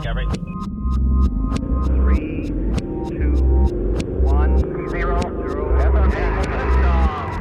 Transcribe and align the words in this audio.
Discovery. 0.00 0.24
Three, 1.84 2.46
two, 2.46 3.34
one, 4.22 4.58
zero, 4.88 5.20
zero. 5.20 5.78
Liftoff. 5.78 7.34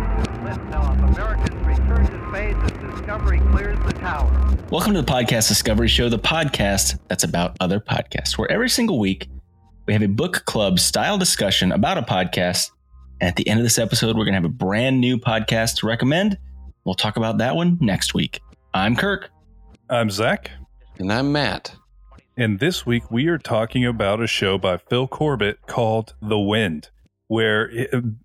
Liftoff. 0.44 1.10
Americans 1.10 1.66
return 1.66 2.06
to 2.06 2.30
space 2.30 2.58
as 2.62 2.72
Discovery 3.00 3.40
clears 3.52 3.80
the 3.86 3.94
tower. 3.94 4.30
Welcome 4.72 4.94
to 4.96 5.02
the 5.02 5.10
Podcast 5.10 5.48
Discovery 5.48 5.88
Show, 5.88 6.10
the 6.10 6.20
podcast 6.20 7.00
that's 7.08 7.24
about 7.24 7.56
other 7.62 7.80
podcasts, 7.80 8.38
where 8.38 8.52
every 8.52 8.70
single 8.70 9.00
week 9.00 9.30
we 9.86 9.94
have 9.94 10.04
a 10.04 10.08
book 10.08 10.44
club 10.44 10.80
style 10.80 11.18
discussion 11.18 11.72
about 11.72 11.98
a 11.98 12.02
podcast. 12.02 12.72
And 13.22 13.30
at 13.30 13.38
the 13.38 13.48
end 13.48 13.62
of 13.62 13.66
this 13.66 13.80
episode, 13.80 14.18
we're 14.18 14.26
going 14.26 14.34
to 14.34 14.42
have 14.42 14.44
a 14.44 14.50
brand 14.50 15.00
new 15.00 15.18
podcast 15.18 15.78
to 15.78 15.88
recommend. 15.88 16.38
We'll 16.84 16.96
talk 16.96 17.16
about 17.16 17.38
that 17.38 17.56
one 17.56 17.78
next 17.80 18.14
week. 18.14 18.42
I'm 18.74 18.98
Kirk. 18.98 19.30
I'm 19.90 20.10
Zach, 20.10 20.52
And 20.98 21.14
I'm 21.14 21.32
Matt. 21.32 21.74
And 22.40 22.60
this 22.60 22.86
week 22.86 23.12
we 23.12 23.28
are 23.28 23.38
talking 23.38 23.86
about 23.86 24.22
a 24.22 24.26
show 24.26 24.58
by 24.58 24.78
Fil 24.78 25.10
Corbitt 25.10 25.58
called 25.68 26.16
The 26.22 26.40
Wind, 26.40 26.90
where 27.28 27.70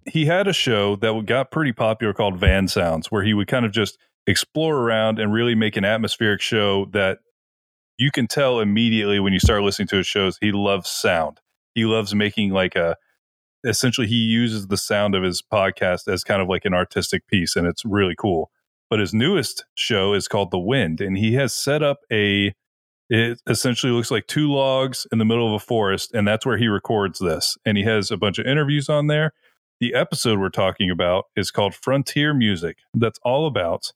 he 0.07 0.27
had 0.27 0.47
a 0.47 0.53
show 0.53 0.95
that 0.95 1.27
got 1.27 1.51
pretty 1.51 1.73
popular 1.73 2.15
called 2.15 2.39
Van 2.39 2.69
Sounds, 2.69 3.11
where 3.11 3.25
he 3.25 3.35
would 3.35 3.49
kind 3.49 3.67
of 3.67 3.73
just 3.73 3.99
explore 4.25 4.77
around 4.77 5.19
and 5.19 5.33
really 5.33 5.57
make 5.57 5.77
an 5.77 5.85
atmospheric 5.85 6.41
show 6.41 6.85
that 6.93 7.19
you 7.99 8.13
can 8.13 8.29
tell 8.29 8.61
immediately 8.61 9.19
when 9.19 9.33
you 9.33 9.41
start 9.41 9.65
listening 9.65 9.89
to 9.89 9.97
his 9.97 10.07
shows 10.07 10.39
he 10.41 10.53
loves 10.53 10.89
sound. 10.89 11.41
He 11.75 11.85
loves 11.85 12.15
making 12.15 12.53
like 12.53 12.77
a 12.77 12.95
essentially 13.67 14.07
he 14.07 14.15
uses 14.15 14.69
the 14.69 14.77
sound 14.77 15.17
of 15.17 15.25
his 15.25 15.43
podcast 15.43 16.07
as 16.07 16.23
kind 16.23 16.41
of 16.41 16.49
like 16.49 16.65
an 16.65 16.73
artistic 16.73 17.27
piece 17.27 17.57
and 17.57 17.67
it's 17.67 17.85
really 17.85 18.15
cool. 18.17 18.53
But 18.89 19.01
his 19.01 19.13
newest 19.13 19.65
show 19.75 20.15
is 20.15 20.29
called 20.29 20.53
The 20.53 20.59
Wind 20.61 21.01
and 21.01 21.19
he 21.19 21.35
has 21.35 21.53
set 21.53 21.83
up 21.83 21.99
a 22.13 22.55
it 23.11 23.41
essentially 23.47 23.93
looks 23.93 24.11
like 24.11 24.27
two 24.27 24.51
logs 24.51 25.07
in 25.13 25.19
the 25.19 25.25
middle 25.25 25.47
of 25.47 25.53
a 25.53 25.65
forest 25.65 26.13
and 26.15 26.27
that's 26.27 26.47
where 26.47 26.57
he 26.57 26.69
records 26.69 27.19
this. 27.19 27.57
And 27.65 27.77
he 27.77 27.85
has 27.85 28.11
a 28.11 28.17
bunch 28.17 28.39
of 28.39 28.47
interviews 28.47 28.89
on 28.89 29.09
there. 29.09 29.33
The 29.81 29.95
episode 29.95 30.39
we're 30.39 30.49
talking 30.49 30.91
about 30.91 31.27
is 31.37 31.51
called 31.51 31.75
frontier 31.75 32.33
music. 32.33 32.79
That's 32.95 33.19
all 33.23 33.47
about 33.47 33.93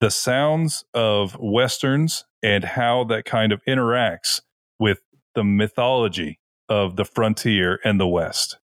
the 0.00 0.10
sounds 0.10 0.84
of 0.94 1.36
westerns 1.40 2.24
and 2.42 2.62
how 2.62 3.04
that 3.04 3.24
kind 3.24 3.52
of 3.52 3.62
interacts 3.66 4.40
with 4.78 5.00
the 5.34 5.44
mythology 5.44 6.38
of 6.68 6.96
the 6.96 7.04
frontier 7.04 7.80
and 7.84 7.98
the 7.98 8.06
west. 8.06 8.58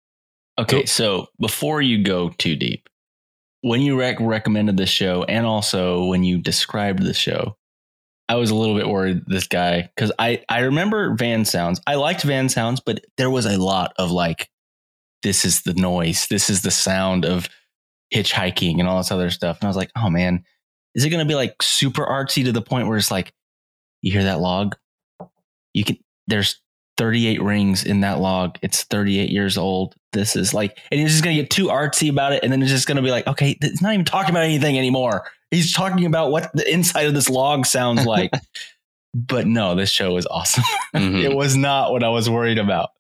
Okay, 0.59 0.87
so 0.87 1.27
before 1.39 1.83
you 1.83 2.03
go 2.03 2.31
too 2.31 2.57
deep, 2.57 2.89
when 3.61 3.83
you 3.83 3.99
rec- 3.99 4.19
recommended 4.21 4.79
this 4.79 4.89
show 4.89 5.25
and 5.25 5.45
also 5.45 6.05
when 6.05 6.25
you 6.25 6.39
described 6.39 7.03
the 7.03 7.13
show, 7.13 7.57
I 8.29 8.37
was 8.37 8.51
a 8.51 8.55
little 8.55 8.77
bit 8.77 8.89
worried 8.89 9.23
this 9.27 9.47
guy 9.47 9.83
because 9.95 10.13
I 10.19 10.43
I 10.49 10.61
remember 10.61 11.15
Van 11.15 11.45
Sounds. 11.45 11.81
I 11.87 11.95
liked 11.95 12.23
Van 12.23 12.49
Sounds, 12.49 12.81
but 12.81 13.05
there 13.17 13.31
was 13.31 13.47
a 13.47 13.57
lot 13.57 13.93
of 13.99 14.11
like, 14.11 14.51
this 15.23 15.45
is 15.45 15.63
the 15.63 15.75
noise, 15.75 16.27
this 16.29 16.51
is 16.51 16.63
the 16.63 16.71
sound 16.71 17.25
of 17.25 17.49
hitchhiking 18.13 18.79
and 18.79 18.89
all 18.89 18.99
this 18.99 19.13
other 19.13 19.31
stuff, 19.31 19.59
and 19.61 19.65
I 19.67 19.69
was 19.69 19.77
like, 19.77 19.91
oh 19.97 20.11
man, 20.11 20.45
is 20.95 21.05
it 21.05 21.11
going 21.11 21.25
to 21.25 21.31
be 21.31 21.37
like 21.37 21.63
super 21.63 22.05
artsy 22.05 22.45
to 22.45 22.53
the 22.53 22.63
point 22.63 22.89
where 22.89 22.99
it's 22.99 23.11
like, 23.11 23.33
you 24.03 24.13
hear 24.13 24.25
that 24.25 24.41
log, 24.41 24.77
you 25.73 25.85
can 25.85 25.99
there's 26.27 26.61
38 26.97 27.43
rings 27.43 27.85
in 27.85 28.01
that 28.01 28.21
log. 28.21 28.59
It's 28.63 28.85
38 28.85 29.31
years 29.31 29.59
old. 29.59 29.95
This 30.13 30.35
is 30.35 30.55
like, 30.55 30.79
and 30.91 30.99
he's 31.01 31.13
just 31.13 31.23
going 31.25 31.37
to 31.37 31.43
get 31.43 31.51
too 31.51 31.67
artsy 31.67 32.11
about 32.11 32.33
it. 32.33 32.43
And 32.43 32.51
then 32.51 32.63
it's 32.63 32.71
just 32.71 32.87
going 32.87 32.97
to 32.97 33.03
be 33.03 33.11
like, 33.11 33.27
okay, 33.27 33.57
it's 33.61 33.83
not 33.83 33.93
even 33.93 34.05
talking 34.05 34.31
about 34.31 34.45
anything 34.45 34.79
anymore. 34.79 35.31
He's 35.51 35.73
talking 35.73 36.07
about 36.07 36.31
what 36.31 36.51
the 36.55 36.71
inside 36.73 37.07
of 37.07 37.15
this 37.15 37.29
log 37.31 37.67
sounds 37.67 38.05
like. 38.07 38.31
but 39.15 39.47
no, 39.47 39.75
this 39.75 39.91
show 39.91 40.13
was 40.15 40.27
awesome. 40.27 40.65
Mhm. 40.95 41.23
it 41.23 41.35
was 41.37 41.57
not 41.57 41.93
what 41.93 42.03
I 42.03 42.09
was 42.09 42.29
worried 42.31 42.59
about. 42.59 42.91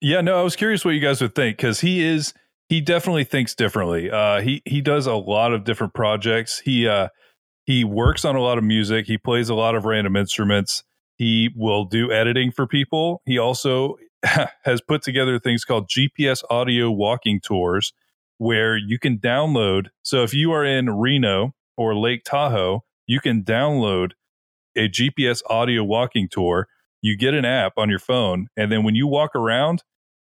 Yeah, 0.00 0.20
no, 0.22 0.38
I 0.38 0.42
was 0.42 0.56
curious 0.56 0.84
what 0.84 0.92
you 0.92 1.00
guys 1.00 1.20
would 1.20 1.34
think 1.34 1.56
because 1.58 1.80
he 1.80 2.02
is 2.04 2.32
he 2.68 2.80
definitely 2.80 3.24
thinks 3.24 3.54
differently. 3.54 4.10
Uh, 4.10 4.40
he 4.40 4.62
he 4.64 4.80
does 4.80 5.06
a 5.06 5.14
lot 5.14 5.52
of 5.52 5.64
different 5.64 5.94
projects. 5.94 6.58
He 6.60 6.86
uh, 6.88 7.08
he 7.64 7.84
works 7.84 8.24
on 8.24 8.34
a 8.36 8.40
lot 8.40 8.58
of 8.58 8.64
music. 8.64 9.06
He 9.06 9.18
plays 9.18 9.48
a 9.48 9.54
lot 9.54 9.74
of 9.74 9.84
random 9.84 10.16
instruments. 10.16 10.84
He 11.16 11.50
will 11.54 11.84
do 11.84 12.10
editing 12.12 12.50
for 12.50 12.66
people. 12.66 13.22
He 13.26 13.38
also 13.38 13.96
has 14.64 14.80
put 14.80 15.02
together 15.02 15.38
things 15.38 15.64
called 15.64 15.88
GPS 15.88 16.42
audio 16.50 16.90
walking 16.90 17.40
tours, 17.40 17.92
where 18.38 18.76
you 18.76 18.98
can 18.98 19.18
download. 19.18 19.86
So 20.02 20.22
if 20.22 20.34
you 20.34 20.52
are 20.52 20.64
in 20.64 20.90
Reno 20.90 21.54
or 21.76 21.94
Lake 21.96 22.22
Tahoe, 22.24 22.84
you 23.06 23.20
can 23.20 23.42
download 23.42 24.10
a 24.76 24.88
GPS 24.88 25.42
audio 25.48 25.82
walking 25.84 26.28
tour 26.28 26.68
you 27.02 27.16
get 27.16 27.34
an 27.34 27.44
app 27.44 27.74
on 27.76 27.88
your 27.88 27.98
phone 27.98 28.48
and 28.56 28.72
then 28.72 28.82
when 28.82 28.94
you 28.94 29.06
walk 29.06 29.34
around 29.36 29.82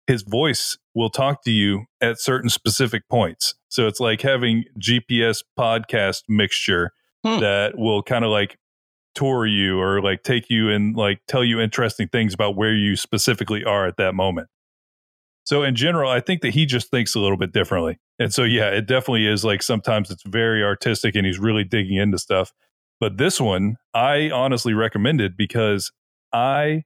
his 0.08 0.24
voice 0.24 0.78
will 0.96 1.10
talk 1.10 1.44
to 1.44 1.52
you 1.52 1.86
at 2.02 2.20
certain 2.20 2.50
specific 2.50 3.08
points 3.08 3.54
so 3.70 3.88
it's 3.88 4.00
like 4.00 4.22
having 4.22 4.64
gps 4.80 5.44
podcast 5.58 6.24
mixture 6.28 6.92
Hmm. 7.24 7.40
that 7.40 7.78
will 7.78 8.02
kind 8.02 8.26
of 8.26 8.32
like 8.32 8.58
tour 9.14 9.46
you 9.46 9.80
or 9.80 10.02
like 10.02 10.24
take 10.24 10.50
you 10.50 10.72
and 10.72 10.96
like 10.96 11.20
tell 11.28 11.44
you 11.44 11.60
interesting 11.60 12.08
things 12.08 12.34
about 12.34 12.56
where 12.56 12.74
you 12.74 12.96
specifically 12.96 13.64
are 13.64 13.86
at 13.86 13.98
that 13.98 14.16
moment 14.16 14.48
so 15.44 15.64
in 15.64 15.76
general 15.76 16.10
i 16.10 16.20
think 16.20 16.42
that 16.42 16.54
he 16.54 16.66
just 16.66 16.90
thinks 16.90 17.16
a 17.16 17.20
little 17.20 17.38
bit 17.38 17.52
differently 17.52 17.98
and 18.20 18.34
so 18.34 18.44
yeah 18.44 18.70
it 18.70 18.88
definitely 18.88 19.26
is 19.26 19.44
like 19.44 19.62
sometimes 19.62 20.12
it's 20.12 20.24
very 20.24 20.64
artistic 20.64 21.16
and 21.16 21.26
he's 21.26 21.40
really 21.40 21.64
digging 21.64 21.98
into 21.98 22.18
stuff 22.18 22.52
but 23.00 23.18
this 23.18 23.40
one 23.40 23.78
i 23.94 24.30
honestly 24.30 24.74
recommended 24.74 25.36
because 25.36 25.92
I 26.34 26.84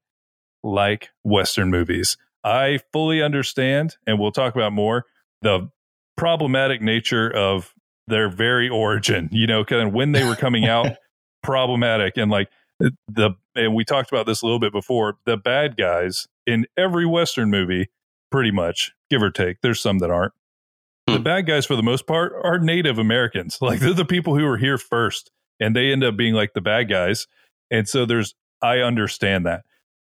like 0.64 1.10
Western 1.24 1.70
movies. 1.70 2.18
I 2.44 2.80
fully 2.92 3.22
understand, 3.22 3.98
and 4.06 4.20
we'll 4.20 4.32
talk 4.32 4.56
about 4.56 4.74
more, 4.74 5.06
the 5.42 5.70
problematic 6.18 6.82
nature 6.82 7.30
of 7.30 7.74
their 8.08 8.30
very 8.30 8.70
origin, 8.70 9.30
you 9.32 9.48
know, 9.48 9.64
kind 9.64 9.88
of 9.88 9.94
when 9.94 10.12
they 10.12 10.24
were 10.24 10.36
coming 10.36 10.66
out, 10.66 10.88
problematic. 11.44 12.18
And 12.18 12.32
like 12.32 12.50
the, 13.08 13.32
and 13.56 13.76
we 13.76 13.86
talked 13.86 14.12
about 14.12 14.26
this 14.26 14.42
a 14.42 14.46
little 14.46 14.60
bit 14.60 14.72
before, 14.72 15.18
the 15.26 15.38
bad 15.38 15.78
guys 15.78 16.28
in 16.46 16.66
every 16.78 17.06
Western 17.06 17.50
movie, 17.50 17.88
pretty 18.31 18.52
much, 18.52 18.94
give 19.09 19.22
or 19.22 19.31
take, 19.31 19.58
there's 19.62 19.80
some 19.80 20.00
that 20.00 20.09
aren't. 20.12 20.34
The 21.08 21.18
Hmm. 21.18 21.24
bad 21.24 21.46
guys, 21.46 21.66
for 21.66 21.75
the 21.75 21.84
most 21.84 22.08
part, 22.08 22.34
are 22.44 22.58
Native 22.59 22.97
Americans. 22.97 23.58
Like 23.62 23.80
they're 23.80 23.94
the 23.94 24.06
people 24.06 24.36
who 24.38 24.44
were 24.46 24.58
here 24.58 24.78
first, 24.78 25.31
and 25.59 25.75
they 25.75 25.91
end 25.91 26.03
up 26.03 26.18
being 26.18 26.34
like 26.34 26.53
the 26.53 26.62
bad 26.62 26.90
guys. 26.90 27.28
And 27.72 27.88
so 27.88 28.06
there's 28.06 28.36
I 28.62 28.80
understand 28.80 29.46
that. 29.46 29.63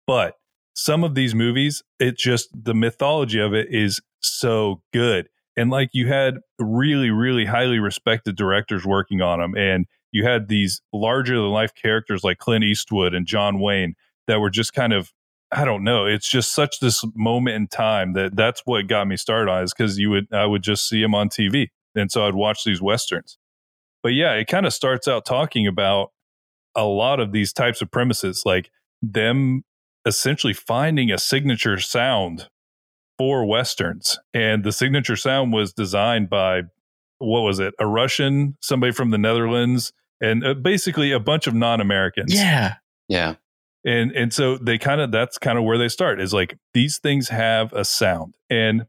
But 0.05 0.35
some 0.75 1.03
of 1.03 1.15
these 1.15 1.33
movies, 1.35 1.81
it 1.99 2.17
just 2.17 2.49
the 2.53 2.73
mythology 2.75 3.39
of 3.39 3.53
it 3.53 3.67
is 3.69 3.99
so 4.21 4.81
good. 4.91 5.29
And 5.55 5.69
like 5.69 5.89
you 5.93 6.07
had 6.07 6.37
really, 6.59 7.09
really 7.11 7.45
highly 7.45 7.79
respected 7.79 8.35
directors 8.35 8.85
working 8.85 9.21
on 9.21 9.39
them. 9.39 9.55
And 9.55 9.85
you 10.11 10.25
had 10.25 10.47
these 10.47 10.81
larger 10.91 11.35
than 11.35 11.49
life 11.49 11.73
characters 11.75 12.23
like 12.23 12.37
Clint 12.39 12.63
Eastwood 12.63 13.13
and 13.13 13.25
John 13.27 13.59
Wayne 13.59 13.95
that 14.27 14.39
were 14.39 14.49
just 14.49 14.73
kind 14.73 14.93
of, 14.93 15.11
I 15.55 15.65
don't 15.65 15.83
know. 15.83 16.05
It's 16.05 16.27
just 16.27 16.53
such 16.53 16.79
this 16.79 17.03
moment 17.15 17.55
in 17.55 17.67
time 17.67 18.13
that 18.13 18.35
that's 18.35 18.61
what 18.65 18.87
got 18.87 19.07
me 19.07 19.17
started 19.17 19.51
on 19.51 19.63
is 19.63 19.73
because 19.73 19.97
you 19.97 20.09
would, 20.09 20.27
I 20.33 20.45
would 20.45 20.63
just 20.63 20.87
see 20.87 21.01
him 21.01 21.13
on 21.13 21.29
TV. 21.29 21.69
And 21.95 22.11
so 22.11 22.27
I'd 22.27 22.35
watch 22.35 22.63
these 22.63 22.81
Westerns. 22.81 23.37
But 24.01 24.09
yeah, 24.09 24.33
it 24.33 24.47
kind 24.47 24.65
of 24.65 24.73
starts 24.73 25.07
out 25.07 25.25
talking 25.25 25.67
about 25.67 26.11
a 26.75 26.83
lot 26.83 27.19
of 27.19 27.31
these 27.31 27.53
types 27.53 27.81
of 27.81 27.91
premises, 27.91 28.43
like 28.45 28.69
them 29.01 29.63
essentially 30.05 30.53
finding 30.53 31.11
a 31.11 31.17
signature 31.17 31.79
sound 31.79 32.47
for 33.17 33.45
westerns. 33.45 34.19
And 34.33 34.63
the 34.63 34.71
signature 34.71 35.15
sound 35.15 35.53
was 35.53 35.71
designed 35.71 36.29
by 36.29 36.63
what 37.19 37.41
was 37.41 37.59
it? 37.59 37.73
A 37.79 37.87
Russian, 37.87 38.57
somebody 38.61 38.91
from 38.91 39.11
the 39.11 39.17
Netherlands, 39.17 39.93
and 40.19 40.45
uh, 40.45 40.53
basically 40.55 41.11
a 41.11 41.19
bunch 41.19 41.47
of 41.47 41.53
non-Americans. 41.53 42.33
Yeah. 42.33 42.75
Yeah. 43.07 43.35
And 43.85 44.11
and 44.11 44.33
so 44.33 44.57
they 44.57 44.77
kind 44.77 45.01
of 45.01 45.11
that's 45.11 45.37
kind 45.37 45.57
of 45.57 45.63
where 45.65 45.77
they 45.77 45.89
start 45.89 46.21
is 46.21 46.33
like 46.33 46.57
these 46.73 46.99
things 46.99 47.29
have 47.29 47.73
a 47.73 47.83
sound. 47.83 48.33
And 48.49 48.85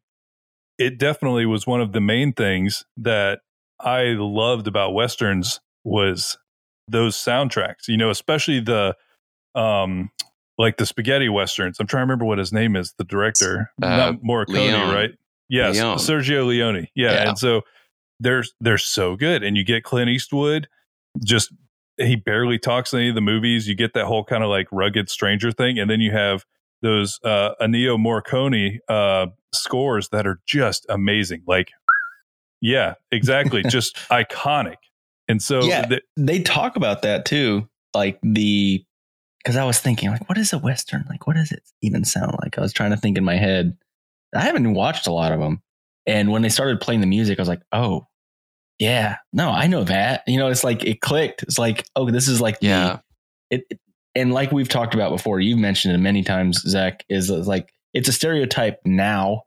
it 0.78 0.98
definitely 0.98 1.46
was 1.46 1.66
one 1.66 1.80
of 1.80 1.92
the 1.92 2.00
main 2.00 2.32
things 2.32 2.84
that 2.96 3.40
I 3.80 4.14
loved 4.16 4.66
about 4.68 4.92
westerns 4.94 5.60
was 5.84 6.38
those 6.88 7.16
soundtracks. 7.16 7.88
You 7.88 7.96
know, 7.96 8.10
especially 8.10 8.60
the 8.60 8.94
um 9.56 10.10
like 10.58 10.76
the 10.76 10.86
spaghetti 10.86 11.28
westerns. 11.28 11.78
I'm 11.80 11.86
trying 11.88 12.02
to 12.02 12.04
remember 12.04 12.24
what 12.24 12.38
his 12.38 12.52
name 12.52 12.76
is, 12.76 12.94
the 12.96 13.04
director. 13.04 13.72
Uh, 13.82 13.88
Not 13.96 14.22
Morricone, 14.22 14.94
right? 14.94 15.10
Yes, 15.48 15.74
Leone. 15.76 15.96
Sergio 15.98 16.46
Leone. 16.46 16.86
Yeah, 16.94 17.12
Yeah. 17.12 17.28
and 17.30 17.38
so 17.38 17.62
they're 18.20 18.44
they're 18.60 18.78
so 18.78 19.16
good 19.16 19.42
and 19.42 19.56
you 19.56 19.64
get 19.64 19.82
Clint 19.82 20.08
Eastwood 20.08 20.68
just 21.24 21.52
he 21.98 22.16
barely 22.16 22.58
talks 22.58 22.92
in 22.92 23.00
any 23.00 23.08
of 23.10 23.14
the 23.14 23.20
movies. 23.20 23.68
You 23.68 23.74
get 23.74 23.94
that 23.94 24.06
whole 24.06 24.24
kind 24.24 24.42
of 24.42 24.50
like 24.50 24.66
rugged 24.72 25.08
stranger 25.08 25.52
thing 25.52 25.78
and 25.78 25.88
then 25.90 26.00
you 26.00 26.10
have 26.12 26.44
those 26.82 27.18
uh 27.24 27.50
Ennio 27.60 27.96
Morricone 27.98 28.78
uh 28.88 29.26
scores 29.54 30.08
that 30.10 30.26
are 30.26 30.40
just 30.46 30.84
amazing. 30.88 31.42
Like 31.46 31.70
yeah, 32.60 32.94
exactly, 33.12 33.62
just 33.68 33.96
iconic. 34.10 34.76
And 35.28 35.42
so 35.42 35.62
Yeah. 35.64 35.86
the- 35.86 36.02
They 36.16 36.40
talk 36.42 36.76
about 36.76 37.02
that 37.02 37.24
too. 37.24 37.68
Like 37.94 38.18
the 38.22 38.84
because 39.44 39.56
I 39.56 39.64
was 39.64 39.78
thinking 39.78 40.10
like, 40.10 40.26
what 40.28 40.38
is 40.38 40.52
a 40.54 40.58
western? 40.58 41.04
Like, 41.10 41.26
what 41.26 41.36
does 41.36 41.52
it 41.52 41.62
even 41.82 42.04
sound 42.04 42.34
like? 42.42 42.56
I 42.56 42.62
was 42.62 42.72
trying 42.72 42.90
to 42.92 42.96
think 42.96 43.18
in 43.18 43.24
my 43.24 43.36
head. 43.36 43.76
I 44.34 44.40
haven't 44.40 44.72
watched 44.74 45.06
a 45.06 45.12
lot 45.12 45.32
of 45.32 45.38
them, 45.40 45.62
and 46.06 46.32
when 46.32 46.40
they 46.42 46.48
started 46.48 46.80
playing 46.80 47.02
the 47.02 47.06
music, 47.06 47.38
I 47.38 47.42
was 47.42 47.48
like, 47.48 47.60
oh, 47.70 48.06
yeah, 48.78 49.16
no, 49.32 49.50
I 49.50 49.66
know 49.66 49.84
that. 49.84 50.22
You 50.26 50.38
know, 50.38 50.48
it's 50.48 50.64
like 50.64 50.84
it 50.84 51.00
clicked. 51.00 51.42
It's 51.44 51.58
like, 51.58 51.86
oh, 51.96 52.10
this 52.10 52.28
is 52.28 52.40
like 52.40 52.60
the- 52.60 52.66
Yeah. 52.66 52.98
it, 53.50 53.64
it- 53.70 53.80
and 54.16 54.32
like 54.32 54.52
we've 54.52 54.68
talked 54.68 54.94
about 54.94 55.10
before, 55.10 55.40
you've 55.40 55.58
mentioned 55.58 55.92
it 55.94 55.98
many 55.98 56.22
times, 56.22 56.60
Zach, 56.60 57.04
is 57.08 57.30
like 57.30 57.72
it's 57.94 58.08
a 58.08 58.12
stereotype 58.12 58.78
now, 58.84 59.42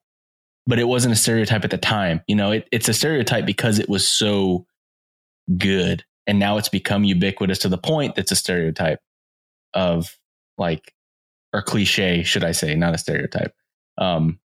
but 0.66 0.78
it 0.78 0.84
wasn't 0.90 1.14
a 1.14 1.18
stereotype 1.18 1.64
at 1.64 1.72
the 1.72 1.78
time. 1.78 2.22
You 2.28 2.36
know, 2.36 2.52
it, 2.52 2.68
it's 2.72 2.90
a 2.90 2.94
stereotype 2.94 3.46
because 3.46 3.80
it 3.80 3.88
was 3.88 4.06
so 4.06 4.66
good, 5.58 6.04
and 6.26 6.38
now 6.38 6.58
it's 6.58 6.68
become 6.70 7.06
ubiquitous 7.06 7.60
to 7.60 7.70
the 7.70 7.78
point 7.78 8.16
that's 8.16 8.32
a 8.34 8.36
stereotype 8.36 9.00
of 9.74 10.18
like 10.58 10.94
or 11.54 11.62
cliche, 11.62 12.24
should 12.24 12.44
I 12.44 12.52
say, 12.52 12.76
not 12.76 12.94
a 12.94 12.98
stereotype. 12.98 13.54
Um, 13.98 14.38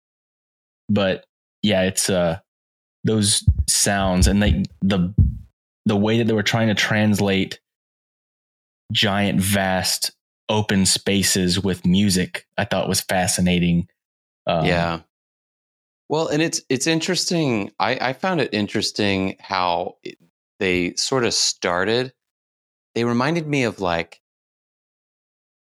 but 0.88 1.25
yeah, 1.62 1.82
it's 1.82 2.08
uh 2.08 2.38
those 3.04 3.44
sounds 3.69 4.26
and 4.28 4.43
they 4.43 4.62
the 4.81 5.12
the 5.87 5.96
way 5.96 6.19
that 6.19 6.26
they 6.26 6.32
were 6.32 6.43
trying 6.43 6.69
to 6.69 6.75
translate 6.75 7.58
giant, 8.93 9.40
vast, 9.40 10.12
open 10.49 10.87
spaces 10.87 11.58
with 11.60 11.84
music, 11.87 12.46
I 12.58 12.64
thought 12.64 12.88
was 12.88 13.00
fascinating. 13.00 13.88
Um, 14.46 14.66
yeah. 14.66 15.00
Well, 16.08 16.28
and 16.28 16.43
it's 16.43 16.60
it's 16.69 16.87
interesting. 16.87 17.72
I, 17.81 17.99
I 18.00 18.12
found 18.12 18.40
it 18.40 18.52
interesting 18.52 19.37
how 19.40 19.96
it, 20.02 20.19
they 20.60 20.94
sort 20.94 21.25
of 21.25 21.32
started. 21.34 22.12
They 22.94 23.05
reminded 23.05 23.46
me 23.46 23.64
of 23.64 23.81
like 23.81 24.20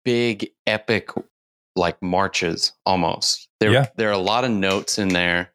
big 0.04 0.50
epic 0.66 1.08
like 1.76 2.00
marches 2.02 2.72
almost. 2.84 3.48
There 3.58 3.72
Yeah. 3.72 3.86
there 3.96 4.10
are 4.10 4.12
a 4.12 4.18
lot 4.18 4.44
of 4.44 4.50
notes 4.50 4.98
in 4.98 5.08
there 5.08 5.50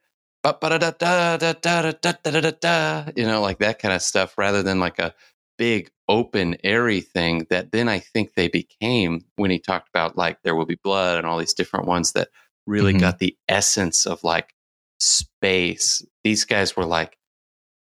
you 3.16 3.26
know, 3.26 3.42
like 3.42 3.60
that 3.60 3.80
kind 3.80 3.94
of 3.94 4.02
stuff, 4.02 4.38
rather 4.38 4.64
than 4.64 4.80
like 4.80 5.00
a 5.00 5.14
big 5.58 5.92
open 6.08 6.56
airy 6.64 7.02
thing 7.02 7.46
that 7.50 7.72
then 7.72 7.90
I 7.90 8.00
think 8.00 8.34
they 8.34 8.48
became 8.48 9.26
when 9.36 9.52
he 9.52 9.60
talked 9.60 9.90
about 9.90 10.18
like 10.18 10.42
there 10.44 10.56
will 10.56 10.66
be 10.66 10.80
blood 10.82 11.18
and 11.18 11.28
all 11.28 11.38
these 11.38 11.54
different 11.54 11.86
ones 11.86 12.14
that 12.14 12.30
really 12.66 12.94
mm-hmm. 12.94 13.02
got 13.02 13.20
the 13.20 13.38
essence 13.48 14.06
of 14.06 14.24
like 14.24 14.56
space. 15.00 16.04
These 16.24 16.46
guys 16.46 16.76
were 16.76 16.86
like 16.86 17.18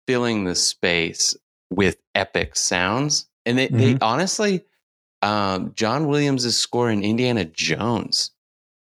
filling 0.06 0.44
the 0.44 0.54
space 0.54 1.36
with 1.70 1.96
epic 2.14 2.56
sounds. 2.56 3.26
And 3.46 3.58
they, 3.58 3.68
mm-hmm. 3.68 3.78
they 3.78 3.98
honestly, 4.00 4.64
um, 5.22 5.72
John 5.74 6.06
Williams' 6.06 6.56
score 6.56 6.90
in 6.90 7.02
Indiana 7.02 7.44
Jones 7.44 8.30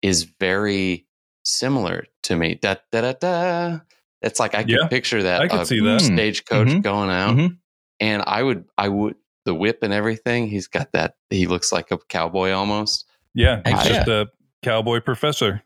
is 0.03 0.25
very 0.25 1.07
similar 1.45 2.05
to 2.25 2.37
me. 2.37 2.55
Da 2.57 2.77
da 2.93 3.01
da 3.01 3.13
da. 3.13 3.79
It's 4.23 4.41
like 4.41 4.55
I 4.55 4.63
can 4.63 4.71
Yeah, 4.81 4.87
picture 4.89 5.23
that. 5.23 5.41
I 5.43 5.47
uh, 5.47 5.65
see 5.65 5.81
that. 5.81 6.01
Mm. 6.01 6.15
stagecoach 6.15 6.69
Mhm. 6.69 6.83
going 6.83 7.11
out, 7.11 7.37
Mhm. 7.37 7.59
and 8.01 8.23
I 8.27 8.43
would, 8.43 8.65
I 8.79 8.89
would, 8.89 9.17
the 9.45 9.55
whip 9.55 9.83
and 9.83 9.93
everything. 9.93 10.47
He's 10.49 10.67
got 10.67 10.93
that. 10.93 11.17
He 11.31 11.47
looks 11.47 11.71
like 11.73 11.91
a 11.91 11.99
cowboy 11.99 12.51
almost. 12.53 13.07
Yeah, 13.35 13.57
he's 13.67 13.79
Heck 13.79 13.87
just 13.87 14.09
a 14.09 14.29
cowboy 14.63 15.01
professor. 15.01 15.63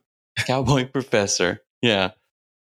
cowboy 0.47 0.85
professor 0.87 1.61
yeah 1.83 2.11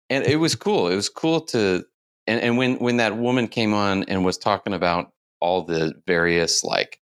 and 0.09 0.25
it 0.25 0.37
was 0.37 0.55
cool 0.55 0.87
it 0.89 0.95
was 0.95 1.09
cool 1.09 1.41
to 1.41 1.85
and, 2.27 2.41
and 2.41 2.57
when 2.57 2.77
when 2.77 2.97
that 2.99 3.17
woman 3.17 3.49
came 3.49 3.75
on 3.75 4.05
and 4.05 4.25
was 4.25 4.39
talking 4.39 4.73
about 4.73 5.13
all 5.41 5.63
the 5.65 5.93
various 6.07 6.63
like 6.65 7.01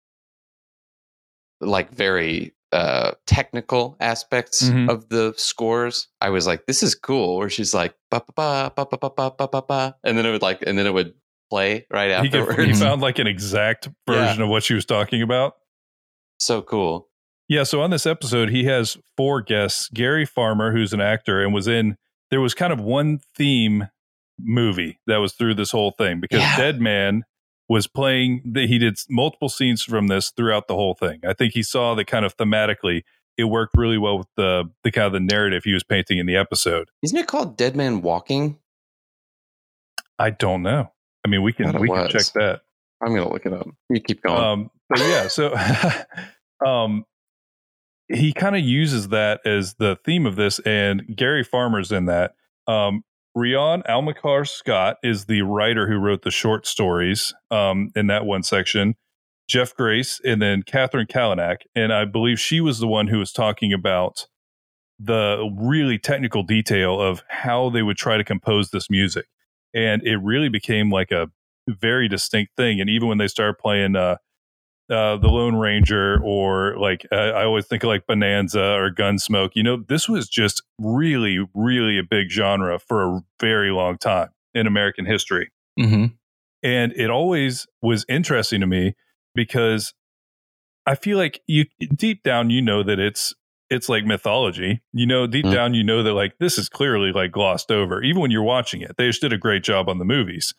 like 1.60 1.92
very 1.94 2.54
uh 2.72 3.12
technical 3.28 3.98
aspects 4.00 4.70
Mhm. 4.70 4.90
of 4.90 5.10
the 5.10 5.34
scores 5.38 6.08
i 6.22 6.30
was 6.30 6.48
like 6.48 6.66
this 6.68 6.82
is 6.84 6.96
cool 6.96 7.38
where 7.38 7.50
she's 7.50 7.74
like 7.74 7.94
ba 8.10 8.22
ba 8.36 8.72
ba 8.76 8.86
ba 8.86 8.98
ba 9.00 9.10
ba 9.16 9.32
ba 9.38 9.48
ba 9.48 9.62
ba 9.62 9.96
and 10.04 10.18
then 10.18 10.26
it 10.26 10.32
would 10.32 10.42
like 10.42 10.62
and 10.66 10.78
then 10.78 10.86
it 10.88 10.94
would 10.94 11.14
play 11.50 11.86
right 11.92 12.24
He, 12.24 12.30
could, 12.30 12.42
afterwards 12.42 12.80
he 12.80 12.86
found 12.86 13.02
like 13.02 13.20
an 13.20 13.28
exact 13.28 13.90
version 14.08 14.42
of 14.42 14.48
what 14.50 14.64
she 14.64 14.74
was 14.74 14.86
talking 14.86 15.22
about. 15.22 15.56
so 16.40 16.62
cool 16.62 17.10
Yeah, 17.50 17.64
so 17.64 17.82
on 17.82 17.90
this 17.90 18.06
episode, 18.06 18.50
he 18.50 18.64
has 18.64 18.98
four 19.18 19.42
guests. 19.42 19.90
Gary 19.94 20.26
Farmer, 20.26 20.72
who's 20.72 20.94
an 20.94 21.02
actor 21.02 21.44
and 21.44 21.54
was 21.54 21.68
in, 21.68 21.98
there 22.30 22.40
was 22.40 22.54
kind 22.54 22.72
of 22.72 22.80
one 22.80 23.20
theme 23.36 23.90
movie 24.40 25.00
that 25.08 25.18
was 25.18 25.34
through 25.34 25.56
this 25.56 25.72
whole 25.72 25.92
thing 25.98 26.22
because 26.22 26.40
Yeah. 26.40 26.56
Dead 26.56 26.80
Man 26.80 27.24
was 27.72 27.88
playing, 27.88 28.42
the, 28.44 28.68
he 28.68 28.78
did 28.78 28.98
multiple 29.10 29.48
scenes 29.48 29.82
from 29.82 30.08
this 30.08 30.30
throughout 30.30 30.68
the 30.68 30.76
whole 30.76 30.94
thing. 30.94 31.22
I 31.26 31.32
think 31.32 31.54
he 31.54 31.64
saw 31.64 31.96
that 31.96 32.06
kind 32.06 32.26
of 32.26 32.36
thematically, 32.36 33.04
it 33.38 33.46
worked 33.46 33.78
really 33.78 33.98
well 33.98 34.18
with 34.18 34.28
the, 34.36 34.66
the 34.84 34.92
kind 34.92 35.08
of 35.08 35.14
the 35.14 35.22
narrative 35.22 35.64
he 35.64 35.72
was 35.72 35.82
painting 35.82 36.18
in 36.18 36.26
the 36.26 36.36
episode. 36.36 36.90
isn't 37.02 37.18
it 37.18 37.28
called 37.28 37.56
dead 37.56 37.76
man 37.78 38.02
walking 38.02 38.58
I 40.20 40.32
don't 40.32 40.64
know. 40.64 40.92
I 41.26 41.30
mean, 41.30 41.44
we 41.44 41.54
can, 41.54 41.80
we 41.80 41.88
can 41.88 42.10
check 42.10 42.26
that. 42.36 42.62
i'm 43.02 43.16
gonna 43.16 43.32
look 43.32 43.46
it 43.46 43.54
up 43.54 43.68
you 43.90 44.02
keep 44.02 44.22
going 44.22 44.44
Um, 44.44 44.72
but 44.90 45.00
yeah, 45.00 45.30
so 45.30 45.56
um, 46.66 47.06
he 48.10 48.34
kind 48.34 48.58
of 48.58 48.62
uses 48.62 49.08
that 49.08 49.40
as 49.46 49.76
the 49.76 49.98
theme 50.04 50.26
of 50.26 50.36
this, 50.36 50.60
and 50.60 51.04
Gary 51.16 51.46
Farmer's 51.46 51.94
in 51.94 52.08
that. 52.08 52.36
Um, 52.68 53.06
Rion 53.34 53.84
Amilcar 53.84 54.48
Scott 54.48 54.98
is 55.04 55.26
the 55.26 55.42
writer 55.44 55.88
who 55.88 55.98
wrote 55.98 56.24
the 56.24 56.32
short 56.32 56.68
stories 56.68 57.34
um, 57.50 57.92
in 57.96 58.08
that 58.08 58.26
one 58.26 58.44
section. 58.44 58.96
Jeff 59.48 59.76
Grace, 59.76 60.22
and 60.24 60.42
then 60.42 60.64
Kathryn 60.64 61.08
Kalinak, 61.08 61.58
and 61.76 61.92
I 61.92 62.06
believe 62.06 62.40
she 62.40 62.62
was 62.62 62.80
the 62.80 62.88
one 62.88 63.08
who 63.08 63.20
was 63.20 63.34
talking 63.34 63.74
about 63.74 64.28
the 64.98 65.50
really 65.60 65.98
technical 65.98 66.44
detail 66.44 67.02
of 67.02 67.24
how 67.28 67.70
they 67.70 67.82
would 67.82 67.98
try 67.98 68.18
to 68.18 68.24
compose 68.24 68.70
this 68.70 68.90
music, 68.90 69.26
and 69.74 70.02
it 70.04 70.18
really 70.18 70.48
became 70.48 70.90
like 70.90 71.12
a 71.12 71.28
very 71.68 72.08
distinct 72.08 72.56
thing. 72.56 72.80
And 72.80 72.90
even 72.90 73.10
when 73.10 73.18
they 73.18 73.28
started 73.28 73.58
playing 73.58 73.96
uh, 73.96 74.18
uh, 74.92 75.18
the 75.18 75.28
Lone 75.30 75.56
Ranger 75.56 76.20
or 76.24 76.78
like 76.78 77.06
uh, 77.12 77.16
I 77.16 77.46
always 77.46 77.66
think 77.66 77.84
of 77.84 77.88
like 77.88 78.06
Bonanza 78.08 78.62
or 78.74 78.92
Gunsmoke, 78.92 79.52
you 79.56 79.64
know, 79.64 79.78
this 79.88 80.10
was 80.10 80.28
just 80.28 80.62
really, 80.78 81.40
really 81.54 81.98
a 81.98 82.04
big 82.04 82.30
genre 82.30 82.78
for 82.80 83.04
a 83.04 83.22
very 83.40 83.72
long 83.72 83.98
time 83.98 84.30
in 84.54 84.68
American 84.68 85.06
history. 85.06 85.50
Mhm. 85.80 86.14
And 86.64 86.94
it 86.96 87.10
always 87.10 87.66
was 87.82 88.06
interesting 88.10 88.60
to 88.62 88.68
me 88.68 88.96
because 89.34 89.94
I 90.86 90.96
feel 90.96 91.18
like 91.18 91.42
you 91.48 91.66
deep 91.96 92.24
down 92.24 92.50
you 92.50 92.62
know 92.62 92.84
that 92.84 93.00
it's 93.00 93.34
it's 93.70 93.88
like 93.88 94.04
mythology. 94.06 94.82
You 94.92 95.06
know, 95.06 95.26
deep 95.28 95.46
Mm. 95.46 95.54
down 95.54 95.74
you 95.74 95.84
know 95.84 96.04
that 96.04 96.14
like 96.14 96.38
this 96.40 96.58
is 96.58 96.68
clearly 96.68 97.12
like 97.14 97.32
glossed 97.32 97.72
over, 97.72 98.04
even 98.04 98.22
when 98.22 98.30
you're 98.32 98.44
watching 98.44 98.82
it. 98.82 98.98
They 98.98 99.08
just 99.08 99.22
did 99.22 99.32
a 99.32 99.38
great 99.38 99.64
job 99.64 99.88
on 99.88 99.98
the 100.00 100.06
movies. 100.06 100.54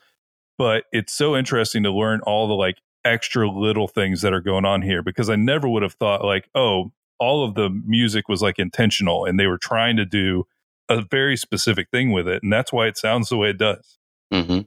But 0.58 0.84
it's 0.92 1.12
so 1.12 1.36
interesting 1.36 1.82
to 1.82 1.90
learn 1.92 2.20
all 2.22 2.46
the 2.48 2.54
like 2.54 2.78
extra 3.04 3.48
little 3.48 3.88
things 3.88 4.22
that 4.22 4.32
are 4.32 4.40
going 4.40 4.64
on 4.64 4.82
here 4.82 5.02
because 5.02 5.30
I 5.30 5.36
never 5.36 5.68
would 5.68 5.82
have 5.82 5.94
thought 5.94 6.24
like, 6.24 6.48
oh, 6.54 6.92
all 7.18 7.44
of 7.44 7.54
the 7.54 7.70
music 7.70 8.28
was 8.28 8.42
like 8.42 8.58
intentional 8.58 9.24
and 9.24 9.38
they 9.38 9.46
were 9.46 9.58
trying 9.58 9.96
to 9.96 10.04
do 10.04 10.46
a 10.88 11.02
very 11.02 11.36
specific 11.36 11.88
thing 11.90 12.12
with 12.12 12.28
it. 12.28 12.42
And 12.42 12.52
that's 12.52 12.72
why 12.72 12.86
it 12.88 12.96
sounds 12.98 13.28
the 13.28 13.36
way 13.36 13.50
it 13.50 13.58
does. 13.58 13.98
hmm 14.32 14.66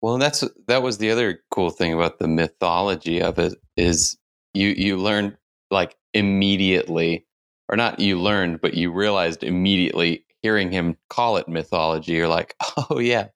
Well, 0.00 0.18
that's 0.18 0.44
that 0.68 0.82
was 0.82 0.98
the 0.98 1.10
other 1.10 1.42
cool 1.50 1.70
thing 1.70 1.92
about 1.92 2.18
the 2.18 2.28
mythology 2.28 3.22
of 3.22 3.38
it 3.38 3.54
is 3.76 4.16
you 4.52 4.68
you 4.68 4.96
learned 4.96 5.36
like 5.70 5.96
immediately, 6.12 7.26
or 7.68 7.76
not 7.76 8.00
you 8.00 8.20
learned, 8.20 8.60
but 8.60 8.74
you 8.74 8.92
realized 8.92 9.42
immediately 9.42 10.24
hearing 10.42 10.70
him 10.70 10.96
call 11.08 11.38
it 11.38 11.48
mythology. 11.48 12.12
You're 12.12 12.28
like, 12.28 12.54
oh 12.90 12.98
yeah, 12.98 13.28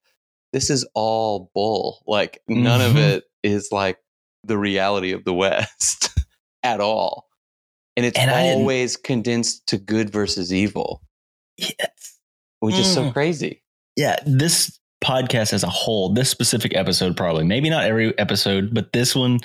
this 0.52 0.71
is 0.71 0.87
all 0.95 1.50
bull. 1.55 2.02
Like 2.07 2.40
none 2.49 2.81
of 2.81 2.93
Mhm. 2.93 3.17
it 3.17 3.25
is 3.43 3.69
like 3.73 3.99
the 4.45 4.59
reality 4.59 5.12
of 5.12 5.25
the 5.25 5.35
West 5.35 6.11
at 6.62 6.81
all, 6.81 7.28
and 7.97 8.07
it's 8.07 8.19
And 8.19 8.31
always 8.31 8.97
condensed 8.97 9.67
to 9.69 9.78
good 9.78 10.11
versus 10.11 10.52
evil, 10.52 11.02
Yes. 11.57 12.19
which 12.61 12.76
is 12.76 12.93
so 12.93 13.05
Mm. 13.05 13.12
crazy. 13.12 13.62
Yeah, 13.97 14.17
this 14.26 14.78
podcast 15.05 15.52
as 15.52 15.62
a 15.64 15.69
whole, 15.69 16.12
this 16.12 16.28
specific 16.31 16.75
episode, 16.75 17.17
probably 17.17 17.45
maybe 17.45 17.69
not 17.71 17.85
every 17.85 18.17
episode, 18.19 18.73
but 18.75 18.93
this 18.93 19.14
one 19.14 19.38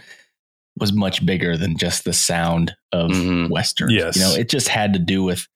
was 0.79 0.91
much 0.93 1.23
bigger 1.25 1.55
than 1.57 1.77
just 1.77 2.03
the 2.03 2.13
sound 2.13 2.75
of 2.91 3.11
Mhm. 3.11 3.49
westerns. 3.51 3.93
Yes. 3.93 4.15
you 4.15 4.21
know, 4.23 4.33
it 4.33 4.49
just 4.49 4.67
had 4.67 4.93
to 4.93 4.99
do 4.99 5.23
with 5.23 5.47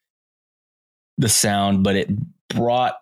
the 1.17 1.29
sound, 1.29 1.83
but 1.83 1.95
it 1.95 2.09
brought 2.49 2.95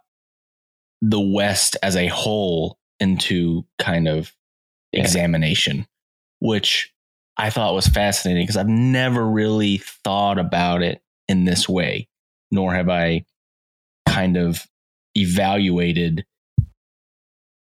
the 1.09 1.19
West 1.19 1.77
as 1.83 1.95
a 1.95 2.07
whole 2.07 2.77
into 2.99 3.65
kind 3.77 4.07
of 4.07 4.33
Yeah. 4.91 5.01
examination, 5.01 5.85
which 6.39 6.93
I 7.37 7.49
thought 7.49 7.73
was 7.73 7.87
fascinating 7.87 8.43
because 8.43 8.55
I've 8.57 8.67
never 8.67 9.25
really 9.29 9.77
thought 9.77 10.39
about 10.39 10.81
it 10.81 11.01
in 11.27 11.43
this 11.45 11.67
way, 11.67 12.07
nor 12.51 12.73
have 12.73 12.87
I 12.89 13.25
kind 14.07 14.37
of 14.37 14.65
evaluated 15.15 16.25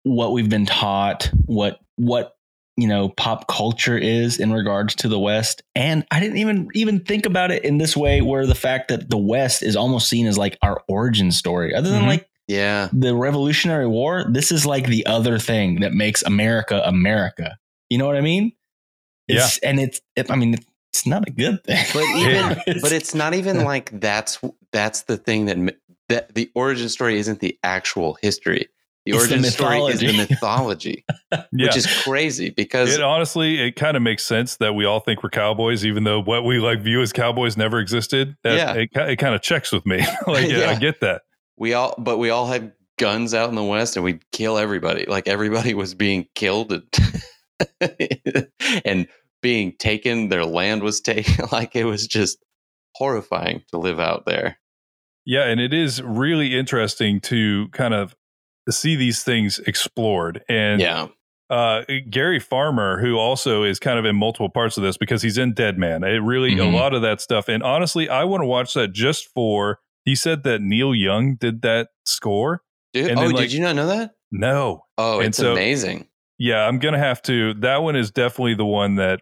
what 0.03 0.33
we've 0.33 0.49
been 0.49 0.65
taught, 0.65 1.31
what 1.45 1.79
what 1.95 2.35
you 2.75 2.87
know 2.87 3.07
pop 3.09 3.47
culture 3.47 3.97
is 3.97 4.39
in 4.39 4.51
regards 4.51 4.95
to 4.95 5.07
the 5.07 5.19
West, 5.19 5.63
and 5.75 6.05
I 6.11 6.19
didn't 6.19 6.37
even 6.37 6.67
even 6.73 6.99
think 6.99 7.25
about 7.25 7.51
it 7.51 7.63
in 7.63 7.77
this 7.77 7.95
way, 7.95 8.21
where 8.21 8.45
the 8.45 8.55
fact 8.55 8.89
that 8.89 9.09
the 9.09 9.17
West 9.17 9.63
is 9.63 9.75
almost 9.77 10.09
seen 10.09 10.27
as 10.27 10.37
like 10.37 10.57
our 10.61 10.83
origin 10.89 11.31
story, 11.31 11.73
other 11.73 11.89
than 11.89 12.03
Mhm. 12.03 12.07
like 12.07 12.29
Yeah. 12.47 12.89
the 12.91 13.15
Revolutionary 13.15 13.87
War. 13.87 14.25
This 14.29 14.51
is 14.51 14.65
like 14.65 14.87
the 14.87 15.05
other 15.05 15.39
thing 15.39 15.79
that 15.81 15.93
makes 15.93 16.21
America 16.23 16.81
America. 16.85 17.57
You 17.89 17.97
know 17.97 18.05
what 18.07 18.15
I 18.17 18.21
mean? 18.21 18.51
It's, 19.27 19.57
and 19.59 19.79
it's 19.79 20.01
it, 20.15 20.29
I 20.29 20.35
mean 20.35 20.57
it's 20.91 21.07
not 21.07 21.27
a 21.27 21.31
good 21.31 21.63
thing, 21.63 21.85
But 21.93 22.03
even 22.17 22.51
It's- 22.67 22.81
but 22.81 22.91
it's 22.91 23.15
not 23.15 23.33
even 23.33 23.63
like 23.63 23.99
that's 23.99 24.39
that's 24.71 25.03
the 25.03 25.17
thing 25.17 25.45
that 25.45 25.75
that 26.09 26.35
the 26.35 26.51
origin 26.55 26.89
story 26.89 27.17
isn't 27.17 27.39
the 27.39 27.57
actual 27.63 28.17
history. 28.21 28.67
The 29.05 29.13
It's 29.13 29.27
the 29.27 29.33
origin 29.35 29.51
story 29.51 29.77
is 29.93 29.99
the 30.01 30.07
mythology. 30.17 31.03
mythology, 31.31 31.49
Yeah. 31.51 31.67
which 31.67 31.77
is 31.77 31.87
crazy 32.03 32.49
because 32.51 32.93
It 32.93 33.01
honestly, 33.01 33.59
it 33.59 33.71
kind 33.77 33.95
of 33.97 34.03
makes 34.03 34.23
sense 34.25 34.57
that 34.57 34.73
we 34.75 34.85
all 34.85 34.99
think 34.99 35.23
we're 35.23 35.29
cowboys, 35.29 35.85
even 35.85 36.03
though 36.03 36.21
what 36.21 36.43
we 36.43 36.59
like 36.59 36.81
view 36.81 37.01
as 37.01 37.11
cowboys 37.13 37.55
never 37.57 37.79
existed. 37.79 38.35
That, 38.43 38.55
Yeah. 38.57 38.73
it, 38.75 38.89
it 39.11 39.15
kind 39.17 39.33
of 39.35 39.41
checks 39.41 39.71
with 39.71 39.85
me. 39.85 39.97
like, 40.27 40.49
yeah, 40.49 40.69
I 40.69 40.75
get 40.75 40.99
that. 41.01 41.21
We 41.57 41.73
all 41.73 41.95
but 41.97 42.17
we 42.17 42.29
all 42.29 42.45
had 42.47 42.73
guns 42.99 43.33
out 43.33 43.49
in 43.49 43.55
the 43.55 43.63
west 43.63 43.95
and 43.95 44.03
we'd 44.05 44.29
kill 44.31 44.57
everybody. 44.57 45.05
Like 45.05 45.27
everybody 45.27 45.73
was 45.73 45.93
being 45.95 46.27
killed 46.35 46.71
and, 46.73 48.47
and 48.85 49.07
being 49.41 49.73
taken. 49.77 50.29
Their 50.29 50.45
land 50.45 50.83
was 50.83 51.01
taken. 51.01 51.45
Like 51.51 51.75
it 51.75 51.85
was 51.85 52.07
just 52.07 52.37
horrifying 52.95 53.63
to 53.71 53.77
live 53.77 53.99
out 53.99 54.25
there. 54.25 54.57
Yeah, 55.25 55.43
and 55.45 55.59
it 55.59 55.73
is 55.73 56.01
really 56.01 56.57
interesting 56.57 57.21
to 57.21 57.67
kind 57.69 57.93
of 57.93 58.15
see 58.69 58.95
these 58.95 59.23
things 59.23 59.59
explored. 59.59 60.43
And 60.49 60.81
Yeah. 60.81 61.07
uh, 61.49 61.83
Gary 62.09 62.39
Farmer, 62.39 62.99
who 62.99 63.17
also 63.17 63.63
is 63.63 63.79
kind 63.79 63.97
of 63.99 64.05
in 64.05 64.15
multiple 64.15 64.49
parts 64.49 64.77
of 64.77 64.83
this 64.83 64.97
because 64.97 65.21
he's 65.21 65.37
in 65.37 65.53
Dead 65.53 65.77
Man. 65.77 66.03
It 66.03 66.21
really 66.21 66.51
Mhm. 66.55 66.73
a 66.73 66.75
lot 66.75 66.93
of 66.93 67.01
that 67.03 67.21
stuff. 67.21 67.47
And 67.47 67.63
honestly, 67.63 68.09
I 68.09 68.23
want 68.25 68.41
to 68.41 68.45
watch 68.47 68.73
that 68.73 68.91
just 68.93 69.27
for. 69.33 69.79
He 70.05 70.15
said 70.15 70.43
that 70.43 70.61
Neil 70.61 70.93
Young 70.93 71.35
did 71.35 71.61
that 71.61 71.89
score. 72.05 72.61
Dude, 72.93 73.09
And 73.09 73.19
oh, 73.19 73.23
then, 73.27 73.35
did 73.35 73.53
you 73.53 73.61
not 73.61 73.75
know 73.75 73.87
that? 73.87 74.11
No, 74.31 74.81
Oh, 74.97 75.19
And 75.19 75.29
it's 75.29 75.37
so- 75.37 75.51
amazing. 75.53 76.07
yeah, 76.37 76.67
I'm 76.67 76.79
gonna 76.79 76.99
have 76.99 77.21
to. 77.23 77.53
That 77.55 77.77
one 77.83 77.95
is 77.95 78.11
definitely 78.11 78.55
the 78.55 78.65
one 78.65 78.95
that 78.95 79.21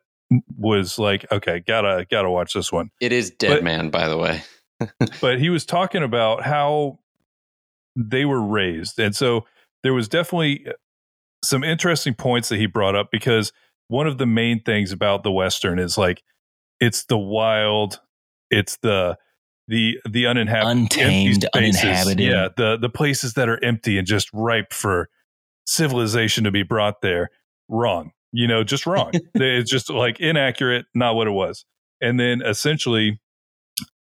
was 0.57 0.97
like, 0.97 1.29
okay, 1.31 1.59
gotta 1.65 2.05
gotta 2.09 2.29
watch 2.29 2.53
this 2.53 2.71
one. 2.71 2.89
It 2.99 3.11
is 3.11 3.29
Dead 3.31 3.49
But- 3.55 3.63
Man, 3.63 3.89
by 3.89 4.07
the 4.07 4.17
way. 4.17 4.41
but 5.21 5.39
he 5.39 5.49
was 5.49 5.65
talking 5.65 6.01
about 6.03 6.43
how 6.43 6.99
they 7.95 8.25
were 8.25 8.41
raised 8.41 8.97
and 8.99 9.15
so 9.15 9.45
there 9.83 9.93
was 9.93 10.07
definitely 10.07 10.65
uh, 10.67 10.71
some 11.43 11.63
interesting 11.63 12.13
points 12.15 12.49
that 12.49 12.57
he 12.57 12.65
brought 12.65 12.95
up 12.95 13.09
because 13.11 13.51
one 13.89 14.07
of 14.07 14.17
the 14.17 14.25
main 14.25 14.63
things 14.63 14.91
about 14.91 15.23
the 15.23 15.31
western 15.31 15.77
is 15.77 15.97
like 15.97 16.23
it's 16.79 17.03
the 17.05 17.17
wild 17.17 17.99
it's 18.49 18.77
the 18.81 19.17
the 19.71 19.97
the 20.09 20.27
uninhabited 20.27 20.77
Untamed, 20.77 21.45
uninhabited. 21.55 22.19
yeah 22.19 22.49
the 22.57 22.77
the 22.77 22.89
places 22.89 23.33
that 23.33 23.49
are 23.49 23.63
empty 23.63 23.97
and 23.97 24.05
just 24.05 24.29
ripe 24.33 24.73
for 24.73 25.09
civilization 25.65 26.43
to 26.43 26.51
be 26.51 26.61
brought 26.63 27.01
there 27.01 27.29
wrong 27.69 28.11
you 28.31 28.47
know 28.47 28.63
just 28.63 28.85
wrong 28.85 29.11
it's 29.33 29.71
just 29.71 29.89
like 29.89 30.19
inaccurate 30.19 30.85
not 30.93 31.15
what 31.15 31.27
it 31.27 31.31
was 31.31 31.65
and 32.01 32.19
then 32.19 32.41
essentially 32.41 33.19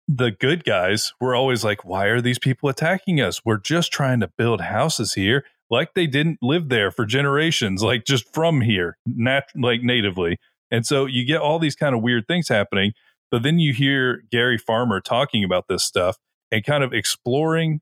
the 0.07 0.31
good 0.31 0.63
guys 0.65 1.13
were 1.21 1.33
always 1.33 1.63
like, 1.63 1.85
why 1.85 2.07
are 2.07 2.19
these 2.21 2.39
people 2.39 2.69
attacking 2.69 3.21
us? 3.21 3.45
We're 3.45 3.57
just 3.57 3.91
trying 3.91 4.19
to 4.19 4.29
build 4.37 4.61
houses 4.61 5.13
here. 5.13 5.45
Like 5.69 5.93
they 5.93 6.07
didn't 6.07 6.39
live 6.41 6.69
there 6.69 6.91
for 6.91 7.05
generations, 7.05 7.81
like 7.81 8.05
just 8.05 8.31
from 8.33 8.61
here, 8.61 8.97
nat- 9.05 9.49
like 9.55 9.81
natively. 9.81 10.37
And 10.69 10.85
so 10.85 11.05
you 11.05 11.25
get 11.25 11.39
all 11.39 11.57
these 11.57 11.75
kind 11.75 11.95
of 11.95 12.01
weird 12.01 12.27
things 12.27 12.49
happening. 12.49 12.91
But 13.33 13.41
then 13.41 13.57
you 13.57 13.73
hear 13.73 14.21
Gary 14.29 14.59
Farmer 14.59 15.01
talking 15.01 15.43
about 15.43 15.67
this 15.67 15.83
stuff 15.83 16.17
and 16.51 16.63
kind 16.63 16.83
of 16.83 16.93
exploring 16.93 17.81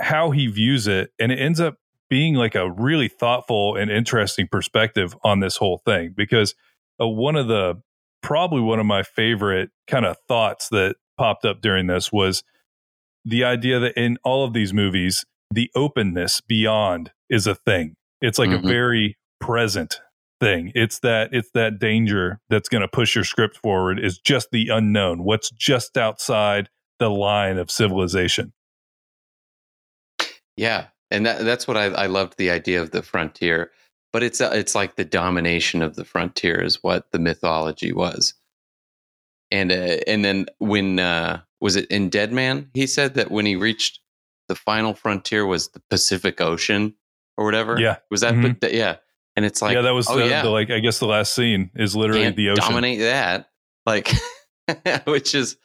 how 0.00 0.32
he 0.32 0.48
views 0.48 0.88
it. 0.88 1.12
And 1.20 1.30
it 1.30 1.38
ends 1.38 1.60
up 1.60 1.76
being 2.10 2.34
like 2.34 2.56
a 2.56 2.68
really 2.68 3.06
thoughtful 3.06 3.76
and 3.76 3.88
interesting 3.88 4.48
perspective 4.48 5.16
on 5.22 5.38
this 5.38 5.58
whole 5.58 5.78
thing 5.86 6.12
because 6.16 6.56
uh, 7.00 7.06
one 7.06 7.36
of 7.36 7.46
the 7.46 7.80
probably 8.20 8.60
one 8.60 8.80
of 8.80 8.86
my 8.86 9.04
favorite 9.04 9.70
kind 9.86 10.04
of 10.04 10.16
thoughts 10.26 10.68
that 10.70 10.96
popped 11.16 11.44
up 11.44 11.60
during 11.60 11.86
this 11.86 12.10
was 12.10 12.42
the 13.24 13.44
idea 13.44 13.78
that 13.78 13.96
in 13.96 14.18
all 14.24 14.44
of 14.44 14.54
these 14.54 14.74
movies, 14.74 15.24
the 15.52 15.70
openness 15.76 16.40
beyond 16.40 17.12
is 17.30 17.46
a 17.46 17.54
thing. 17.54 17.94
It's 18.20 18.40
like 18.40 18.50
Mhm. 18.50 18.64
a 18.64 18.68
very 18.68 19.16
present 19.40 20.00
thing. 20.42 20.72
It's 20.74 20.98
that 21.00 21.30
it's 21.32 21.50
that 21.54 21.78
danger 21.78 22.40
that's 22.50 22.68
going 22.68 22.82
to 22.82 22.88
push 22.88 23.14
your 23.14 23.24
script 23.24 23.56
forward 23.56 24.00
is 24.00 24.18
just 24.18 24.48
the 24.50 24.68
unknown. 24.68 25.22
What's 25.22 25.50
just 25.50 25.96
outside 25.96 26.68
the 26.98 27.10
line 27.10 27.58
of 27.58 27.70
civilization. 27.70 28.52
Yeah, 30.56 30.86
and 31.10 31.26
that, 31.26 31.44
that's 31.44 31.66
what 31.66 31.76
I, 31.76 31.86
I 31.86 32.06
loved 32.06 32.38
the 32.38 32.50
idea 32.50 32.80
of 32.80 32.90
the 32.90 33.02
frontier. 33.02 33.70
But 34.12 34.22
it's 34.22 34.40
uh, 34.40 34.50
it's 34.52 34.74
like 34.74 34.96
the 34.96 35.04
domination 35.04 35.82
of 35.82 35.96
the 35.96 36.04
frontier 36.04 36.60
is 36.60 36.82
what 36.82 37.10
the 37.12 37.18
mythology 37.18 37.92
was. 37.92 38.34
And 39.50 39.72
uh, 39.72 39.98
and 40.06 40.24
then 40.24 40.46
when 40.58 40.98
uh, 40.98 41.40
was 41.60 41.76
it 41.76 41.86
in 41.90 42.10
Dead 42.10 42.32
Man? 42.32 42.70
He 42.74 42.86
said 42.86 43.14
that 43.14 43.30
when 43.30 43.46
he 43.46 43.56
reached 43.56 44.00
the 44.48 44.54
final 44.54 44.92
frontier 44.92 45.46
was 45.46 45.68
the 45.68 45.82
Pacific 45.88 46.40
Ocean 46.40 46.94
or 47.38 47.44
whatever. 47.46 47.80
Yeah. 47.80 47.96
was 48.10 48.20
that? 48.20 48.34
Mhm. 48.34 48.60
But 48.60 48.74
yeah, 48.74 48.96
and 49.36 49.44
it's 49.44 49.62
like 49.62 49.74
yeah, 49.74 49.82
that 49.82 49.94
was 49.94 50.08
oh 50.08 50.16
the, 50.16 50.28
yeah, 50.28 50.42
the 50.42 50.50
like 50.50 50.70
I 50.70 50.80
guess 50.80 50.98
the 50.98 51.06
last 51.06 51.32
scene 51.34 51.70
is 51.74 51.96
literally 51.96 52.22
can't 52.22 52.36
the 52.36 52.50
ocean. 52.50 52.64
dominate 52.64 53.00
that. 53.00 53.48
Like, 53.86 54.12
which 55.04 55.34
is 55.34 55.56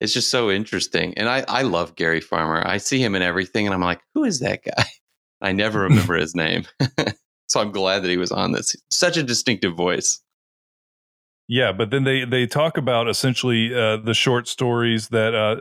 it's 0.00 0.12
just 0.12 0.30
so 0.30 0.50
interesting. 0.50 1.14
And 1.16 1.28
I 1.28 1.44
I 1.48 1.62
love 1.62 1.96
Gary 1.96 2.20
Farmer. 2.20 2.62
I 2.66 2.78
see 2.78 3.02
him 3.02 3.14
in 3.14 3.22
everything, 3.22 3.66
and 3.66 3.74
I'm 3.74 3.80
like, 3.80 4.00
who 4.14 4.24
is 4.24 4.40
that 4.40 4.62
guy? 4.64 4.84
I 5.40 5.52
never 5.52 5.80
remember 5.82 6.16
his 6.16 6.34
name. 6.34 6.64
so 7.48 7.60
I'm 7.60 7.72
glad 7.72 8.02
that 8.02 8.10
he 8.10 8.16
was 8.16 8.32
on 8.32 8.52
this. 8.52 8.74
Such 8.90 9.16
a 9.16 9.22
distinctive 9.22 9.74
voice. 9.74 10.20
Yeah, 11.48 11.72
but 11.72 11.90
then 11.90 12.04
they 12.04 12.24
they 12.24 12.46
talk 12.46 12.76
about 12.76 13.08
essentially 13.08 13.74
uh, 13.74 13.98
the 13.98 14.14
short 14.14 14.48
stories 14.48 15.08
that 15.08 15.34
uh, 15.34 15.60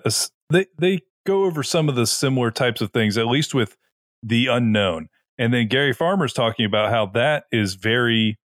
they 0.49 0.67
they 0.77 1.01
go 1.25 1.45
over 1.45 1.63
some 1.63 1.89
of 1.89 1.95
the 1.95 2.07
similar 2.07 2.51
types 2.51 2.81
of 2.81 2.91
things, 2.91 3.17
at 3.17 3.27
least 3.27 3.53
with 3.53 3.77
the 4.21 4.47
unknown. 4.47 5.09
And 5.37 5.53
then 5.53 5.67
Gary 5.67 5.93
Farmer's 5.93 6.33
talking 6.33 6.65
about 6.65 6.89
how 6.91 7.05
that 7.07 7.45
is 7.51 7.75
very 7.75 8.37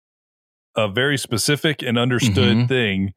a 0.76 0.88
very 0.88 1.18
specific 1.18 1.82
and 1.82 1.98
understood 1.98 2.56
Mhm. 2.56 2.68
thing 2.68 3.12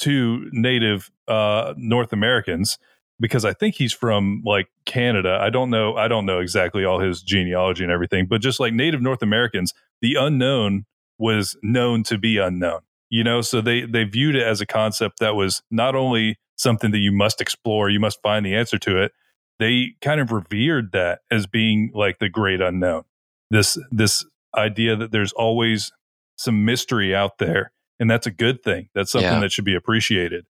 to 0.00 0.48
native 0.52 1.10
uh, 1.28 1.74
North 1.76 2.12
Americans 2.12 2.78
because 3.20 3.44
I 3.44 3.52
think 3.52 3.74
he's 3.74 3.92
from 3.92 4.42
like 4.44 4.68
Canada. 4.86 5.38
I 5.40 5.50
don't 5.50 5.70
know. 5.70 5.96
I 5.96 6.08
don't 6.08 6.26
know 6.26 6.40
exactly 6.40 6.84
all 6.84 6.98
his 7.00 7.22
genealogy 7.22 7.84
and 7.84 7.92
everything, 7.92 8.26
but 8.26 8.40
just 8.40 8.60
like 8.60 8.72
native 8.72 9.00
North 9.02 9.22
Americans, 9.22 9.72
the 10.02 10.14
unknown 10.16 10.84
was 11.18 11.56
known 11.62 12.02
to 12.04 12.18
be 12.18 12.38
unknown. 12.38 12.80
You 13.10 13.24
know, 13.24 13.40
so 13.42 13.60
they 13.60 13.82
they 13.82 14.04
viewed 14.04 14.36
it 14.36 14.42
as 14.42 14.60
a 14.60 14.66
concept 14.66 15.18
that 15.20 15.34
was 15.34 15.62
not 15.70 15.94
only 15.94 16.38
something 16.56 16.90
that 16.92 16.98
you 16.98 17.12
must 17.12 17.40
explore, 17.40 17.88
you 17.90 18.00
must 18.00 18.20
find 18.22 18.44
the 18.44 18.54
answer 18.54 18.78
to 18.78 19.02
it. 19.02 19.12
They 19.60 19.94
kind 20.00 20.20
of 20.20 20.32
revered 20.32 20.90
that 20.92 21.20
as 21.30 21.46
being 21.46 21.92
like 21.94 22.18
the 22.18 22.28
great 22.28 22.60
unknown. 22.60 23.04
This 23.50 23.78
this 23.92 24.24
idea 24.56 24.96
that 24.96 25.12
there's 25.12 25.32
always 25.32 25.92
some 26.36 26.64
mystery 26.64 27.14
out 27.14 27.38
there, 27.38 27.72
and 28.00 28.10
that's 28.10 28.26
a 28.26 28.30
good 28.32 28.62
thing. 28.64 28.88
That's 28.94 29.12
something 29.12 29.30
Yeah. 29.30 29.40
that 29.40 29.52
should 29.52 29.64
be 29.66 29.76
appreciated. 29.76 30.46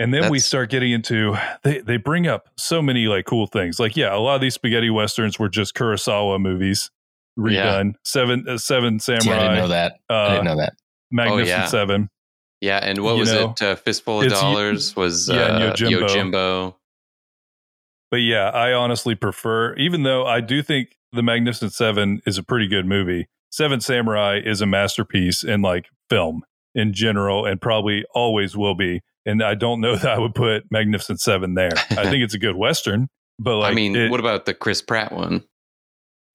And 0.00 0.14
then 0.14 0.30
we 0.30 0.38
start 0.38 0.70
getting 0.70 0.92
into 0.92 1.36
they 1.64 1.80
they 1.80 1.96
bring 1.96 2.26
up 2.26 2.48
so 2.56 2.80
many 2.82 3.06
like 3.06 3.24
cool 3.24 3.46
things. 3.46 3.80
Like 3.80 3.96
yeah, 3.96 4.14
a 4.14 4.18
lot 4.18 4.36
of 4.36 4.40
these 4.40 4.54
spaghetti 4.54 4.90
westerns 4.90 5.38
were 5.38 5.48
just 5.48 5.74
Kurosawa 5.74 6.40
movies 6.40 6.90
redone. 7.38 7.94
Seven 8.04 8.44
uh, 8.48 8.58
Seven 8.58 9.00
Samurai, 9.00 9.36
I 9.36 9.42
didn't 9.42 9.56
know 9.56 9.68
that. 9.68 9.98
I 10.08 10.14
uh, 10.14 10.30
didn't 10.30 10.44
know 10.44 10.56
that. 10.58 10.74
Magnificent 11.10 11.48
yeah. 11.48 11.66
Seven. 11.66 12.10
Yeah, 12.60 12.78
and 12.78 13.02
what 13.02 13.14
You 13.14 13.20
was 13.20 13.32
know, 13.32 13.50
it? 13.50 13.62
Uh, 13.62 13.76
Fistful 13.76 14.22
of 14.22 14.28
Dollars 14.30 14.96
was 14.96 15.28
yeah, 15.28 15.36
uh, 15.36 15.72
Yojimbo. 15.72 16.08
Yojimbo. 16.08 16.74
But 18.10 18.18
yeah, 18.18 18.48
I 18.50 18.72
honestly 18.72 19.14
prefer, 19.14 19.74
even 19.76 20.02
though 20.02 20.26
I 20.26 20.40
do 20.40 20.62
think 20.62 20.96
The 21.12 21.22
Magnificent 21.22 21.72
Seven 21.72 22.20
is 22.26 22.38
a 22.38 22.42
pretty 22.42 22.66
good 22.68 22.86
movie, 22.86 23.28
Seven 23.50 23.80
Samurai 23.80 24.40
is 24.44 24.60
a 24.60 24.66
masterpiece 24.66 25.42
in 25.44 25.62
like 25.62 25.86
film 26.10 26.42
in 26.74 26.92
general 26.92 27.44
and 27.46 27.60
probably 27.60 28.04
always 28.14 28.56
will 28.56 28.74
be. 28.74 29.00
And 29.26 29.42
I 29.42 29.54
don't 29.54 29.80
know 29.80 29.96
that 29.96 30.10
I 30.12 30.18
would 30.18 30.34
put 30.34 30.64
Magnificent 30.70 31.20
Seven 31.20 31.54
there. 31.54 31.72
I 31.90 32.04
think 32.10 32.22
it's 32.24 32.34
a 32.34 32.38
good 32.38 32.56
Western, 32.56 33.08
but 33.38 33.56
like, 33.56 33.72
I 33.72 33.74
mean, 33.74 33.94
it- 33.96 34.10
what 34.10 34.20
about 34.20 34.46
the 34.46 34.54
Chris 34.54 34.80
Pratt 34.82 35.12
one? 35.12 35.44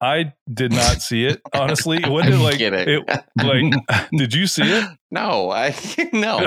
I 0.00 0.34
did 0.52 0.70
not 0.72 1.00
see 1.00 1.24
it, 1.24 1.40
honestly. 1.54 2.00
What 2.04 2.26
did 2.26 2.38
like, 2.38 2.58
kidding. 2.58 2.88
it, 3.06 3.24
like, 3.42 4.08
did 4.12 4.34
you 4.34 4.46
see 4.46 4.64
it? 4.64 4.84
no, 5.10 5.50
I 5.50 5.74
no. 6.12 6.40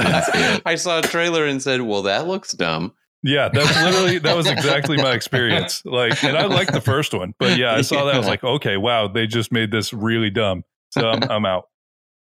I 0.65 0.75
saw 0.75 0.99
a 0.99 1.01
trailer 1.01 1.45
and 1.45 1.59
said, 1.61 1.81
"Well, 1.81 2.03
that 2.03 2.27
looks 2.27 2.53
dumb." 2.53 2.93
Yeah, 3.27 3.49
that's 3.51 3.75
literally 3.83 4.19
that 4.19 4.35
was 4.35 4.47
exactly 4.49 4.97
my 4.97 5.11
experience. 5.13 5.81
Like, 5.85 6.23
and 6.23 6.37
I 6.37 6.45
liked 6.45 6.71
the 6.71 6.81
first 6.81 7.13
one, 7.13 7.33
but 7.39 7.57
yeah, 7.57 7.73
I 7.75 7.81
saw 7.81 8.05
that. 8.05 8.15
I 8.15 8.17
was 8.17 8.27
like, 8.27 8.43
okay, 8.43 8.77
wow, 8.77 9.07
they 9.07 9.27
just 9.27 9.51
made 9.51 9.69
this 9.69 9.91
really 9.93 10.29
dumb. 10.29 10.63
so 10.91 11.09
I'm, 11.09 11.23
I'm 11.29 11.45
out. 11.45 11.65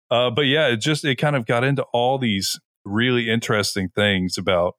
Uh, 0.09 0.31
but 0.31 0.43
yeah, 0.47 0.67
it 0.69 0.77
just 0.81 1.05
it 1.05 1.17
kind 1.17 1.35
of 1.35 1.45
got 1.45 1.63
into 1.63 1.83
all 1.93 2.17
these 2.17 2.59
really 2.83 3.29
interesting 3.29 3.89
things 3.95 4.37
about 4.37 4.75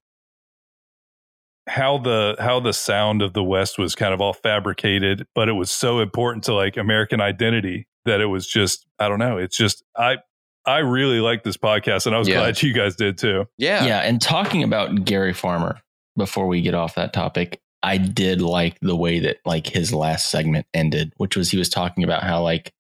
how 1.69 1.99
the 1.99 2.35
how 2.39 2.61
the 2.61 2.73
sound 2.73 3.21
of 3.23 3.35
the 3.35 3.45
West 3.45 3.79
was 3.79 3.95
kind 3.95 4.15
of 4.15 4.21
all 4.21 4.33
fabricated, 4.33 5.27
but 5.35 5.49
it 5.49 5.53
was 5.53 5.71
so 5.71 6.01
important 6.01 6.45
to 6.45 6.55
like 6.55 6.77
American 6.77 7.21
identity 7.21 7.87
that 8.07 8.21
it 8.21 8.27
was 8.27 8.47
just 8.47 8.87
I 8.99 9.09
don't 9.09 9.19
know. 9.19 9.37
It's 9.37 9.57
just 9.57 9.85
I 9.97 10.17
I 10.65 10.79
really 10.79 11.21
like 11.21 11.45
this 11.45 11.57
podcast, 11.59 12.07
and 12.07 12.15
I 12.17 12.19
was 12.19 12.27
Yeah. 12.29 12.39
glad 12.39 12.63
you 12.63 12.73
guys 12.73 12.97
did 12.97 13.19
too. 13.19 13.45
Yeah. 13.59 13.85
Yeah. 13.85 13.99
And 14.01 14.21
talking 14.21 14.63
about 14.63 15.05
Gary 15.05 15.33
Farmer 15.35 15.81
before 16.19 16.47
we 16.47 16.61
get 16.61 16.75
off 16.75 16.97
that 16.97 17.13
topic, 17.15 17.61
I 17.83 17.97
did 17.97 18.43
like 18.43 18.79
the 18.81 18.97
way 18.97 19.21
that 19.21 19.39
like 19.47 19.67
his 19.67 19.95
last 19.95 20.31
segment 20.31 20.67
ended, 20.75 21.13
which 21.17 21.37
was 21.37 21.51
he 21.51 21.57
was 21.57 21.69
talking 21.71 22.05
about 22.05 22.23
how 22.25 22.43
like 22.43 22.73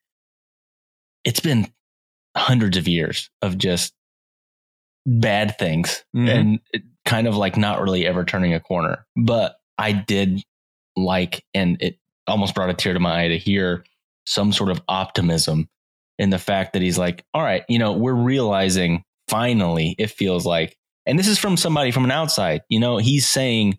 it's 1.25 1.40
been 1.40 1.73
hundreds 2.37 2.76
of 2.76 2.87
years 2.88 3.30
of 3.42 3.57
just 3.59 3.95
bad 5.07 5.57
things 5.59 6.04
Mhm. 6.14 6.28
and 6.28 6.61
kind 7.04 7.26
of 7.26 7.37
like 7.37 7.57
not 7.57 7.80
really 7.80 8.07
ever 8.07 8.25
turning 8.25 8.52
a 8.54 8.61
corner. 8.61 9.07
But 9.16 9.57
I 9.78 9.92
did 9.92 10.42
like, 10.97 11.45
and 11.54 11.80
it 11.80 11.99
almost 12.26 12.54
brought 12.54 12.71
a 12.71 12.75
tear 12.75 12.92
to 12.92 13.00
my 13.00 13.25
eye 13.25 13.28
to 13.28 13.38
hear 13.38 13.85
some 14.26 14.52
sort 14.52 14.71
of 14.71 14.83
optimism 14.88 15.68
in 16.18 16.30
the 16.30 16.38
fact 16.38 16.73
that 16.75 16.83
he's 16.83 16.99
like, 16.99 17.25
all 17.33 17.42
right, 17.42 17.64
you 17.68 17.78
know, 17.78 17.92
we're 17.92 18.12
realizing 18.12 19.04
finally, 19.28 19.95
it 19.99 20.11
feels 20.11 20.45
like, 20.45 20.76
and 21.09 21.19
this 21.19 21.27
is 21.27 21.38
from 21.38 21.57
somebody 21.57 21.91
from 21.91 22.05
an 22.05 22.11
outside, 22.11 22.61
you 22.69 22.79
know, 22.79 22.99
he's 22.99 23.27
saying, 23.27 23.79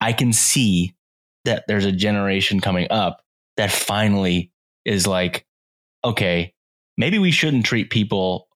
I 0.00 0.12
can 0.12 0.32
see 0.32 0.94
that 1.44 1.64
there's 1.66 1.84
a 1.84 1.92
generation 1.92 2.60
coming 2.60 2.86
up 2.90 3.22
that 3.56 3.72
finally 3.72 4.52
is 4.84 5.04
like, 5.04 5.44
okay, 6.04 6.54
maybe 6.96 7.18
we 7.18 7.32
shouldn't 7.32 7.66
treat 7.66 7.90
people 7.90 8.46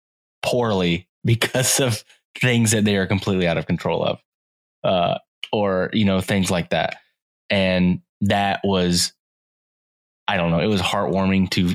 poorly 0.42 1.08
because 1.24 1.80
of 1.80 2.04
things 2.40 2.70
that 2.70 2.84
they 2.84 2.96
are 2.96 3.06
completely 3.06 3.48
out 3.48 3.58
of 3.58 3.66
control 3.66 4.04
of, 4.04 4.20
uh, 4.84 5.18
or 5.52 5.90
you 5.92 6.04
know 6.04 6.20
things 6.20 6.50
like 6.50 6.70
that. 6.70 6.96
And 7.50 8.00
that 8.20 8.60
was, 8.62 9.12
I 10.28 10.36
don't 10.36 10.52
know, 10.52 10.60
it 10.60 10.66
was 10.66 10.80
heartwarming 10.80 11.50
to 11.50 11.74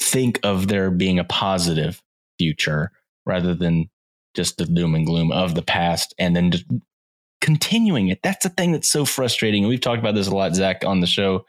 think 0.00 0.40
of 0.42 0.66
there 0.66 0.90
being 0.90 1.20
a 1.20 1.24
positive 1.24 2.02
future 2.38 2.90
rather 3.24 3.54
than 3.54 3.88
just 4.40 4.58
the 4.58 4.66
doom 4.66 4.94
and 4.94 5.06
gloom 5.06 5.30
of 5.32 5.54
the 5.54 5.62
past, 5.62 6.14
and 6.18 6.34
then 6.34 6.50
just 6.50 6.64
continuing 7.40 8.08
it. 8.08 8.20
That's 8.22 8.42
the 8.42 8.50
thing 8.50 8.72
that's 8.72 8.90
so 8.90 9.04
frustrating. 9.04 9.64
And 9.64 9.68
we've 9.68 9.80
talked 9.80 10.00
about 10.00 10.14
this 10.14 10.26
a 10.26 10.34
lot, 10.34 10.54
Zach, 10.54 10.84
on 10.84 11.00
the 11.00 11.06
show 11.06 11.46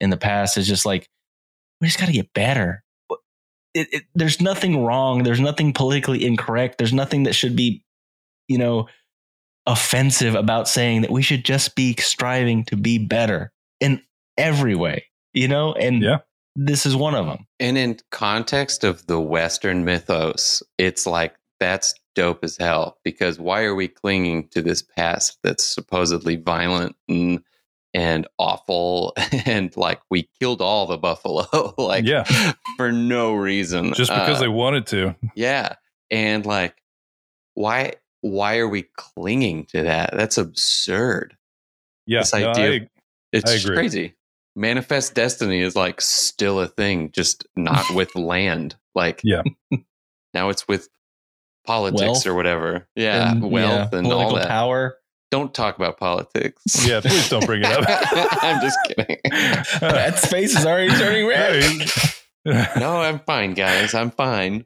in 0.00 0.10
the 0.10 0.16
past. 0.16 0.56
Is 0.56 0.68
just 0.68 0.84
like 0.86 1.08
we 1.80 1.86
just 1.88 1.98
got 1.98 2.06
to 2.06 2.12
get 2.12 2.32
better 2.34 2.82
it, 3.74 3.88
it, 3.92 4.02
there's 4.14 4.40
nothing 4.40 4.84
wrong. 4.84 5.22
There's 5.22 5.40
nothing 5.40 5.72
politically 5.72 6.24
incorrect. 6.24 6.78
There's 6.78 6.92
nothing 6.92 7.24
that 7.24 7.34
should 7.34 7.56
be, 7.56 7.84
you 8.48 8.58
know, 8.58 8.88
offensive 9.66 10.34
about 10.34 10.68
saying 10.68 11.02
that 11.02 11.10
we 11.10 11.22
should 11.22 11.44
just 11.44 11.74
be 11.74 11.94
striving 11.98 12.64
to 12.66 12.76
be 12.76 12.98
better 12.98 13.52
in 13.80 14.02
every 14.36 14.74
way, 14.74 15.06
you 15.32 15.48
know? 15.48 15.72
And 15.72 16.02
Yeah. 16.02 16.18
this 16.56 16.84
is 16.84 16.96
one 16.96 17.14
of 17.14 17.26
them. 17.26 17.46
And 17.60 17.78
in 17.78 17.98
context 18.10 18.84
of 18.84 19.06
the 19.06 19.20
Western 19.20 19.84
mythos, 19.84 20.62
it's 20.78 21.06
like 21.06 21.34
that's 21.60 21.94
dope 22.14 22.44
as 22.44 22.56
hell 22.56 22.98
because 23.04 23.38
why 23.38 23.62
are 23.62 23.74
we 23.74 23.88
clinging 23.88 24.48
to 24.48 24.60
this 24.62 24.82
past 24.82 25.38
that's 25.42 25.64
supposedly 25.64 26.36
violent 26.36 26.94
and 27.08 27.42
and 27.94 28.26
awful 28.38 29.12
and 29.46 29.76
like 29.76 30.00
we 30.10 30.28
killed 30.40 30.60
all 30.60 30.86
the 30.86 30.96
buffalo 30.98 31.74
like 31.78 32.04
Yeah. 32.04 32.24
for 32.76 32.92
no 32.92 33.34
reason 33.34 33.92
Just 33.94 34.10
because 34.10 34.38
Uh, 34.38 34.40
they 34.40 34.48
wanted 34.48 34.86
to. 34.88 35.14
yeah 35.34 35.74
and 36.10 36.44
like 36.46 36.76
why 37.54 37.94
why 38.20 38.58
are 38.58 38.68
we 38.68 38.84
clinging 38.96 39.66
to 39.66 39.82
that 39.82 40.10
that's 40.16 40.38
absurd 40.38 41.36
Yeah. 42.06 42.20
this 42.20 42.32
no, 42.34 42.50
idea 42.50 42.82
I- 42.82 42.88
it's 43.32 43.66
I 43.66 43.74
crazy 43.74 44.14
manifest 44.54 45.14
destiny 45.14 45.60
is 45.60 45.74
like 45.74 46.00
still 46.02 46.60
a 46.60 46.66
thing 46.68 47.10
just 47.12 47.46
not 47.56 47.86
with 47.94 48.14
land 48.14 48.76
like 48.94 49.20
Yeah. 49.24 49.42
now 50.34 50.50
it's 50.50 50.68
with 50.68 50.88
politics 51.64 52.00
Wealth. 52.02 52.26
or 52.26 52.34
whatever 52.34 52.88
yeah 52.96 53.30
And, 53.32 53.50
wealth 53.50 53.90
yeah, 53.92 53.98
and 53.98 54.06
all 54.06 54.12
political 54.12 54.36
that 54.36 54.48
power. 54.48 54.96
don't 55.30 55.52
talk 55.54 55.76
about 55.76 55.98
politics 55.98 56.62
yeah, 56.86 57.00
please 57.00 57.28
don't 57.28 57.46
bring 57.46 57.62
it 57.62 57.66
up. 57.66 57.84
i'm 58.42 58.60
just 58.60 58.78
kidding 58.88 59.16
Matt's 59.80 60.26
face 60.26 60.56
is 60.58 60.66
already 60.66 60.92
turning 60.94 61.26
red. 61.26 61.62
no 62.78 63.00
i'm 63.00 63.20
fine 63.20 63.54
guys 63.54 63.94
i'm 63.94 64.10
fine 64.10 64.64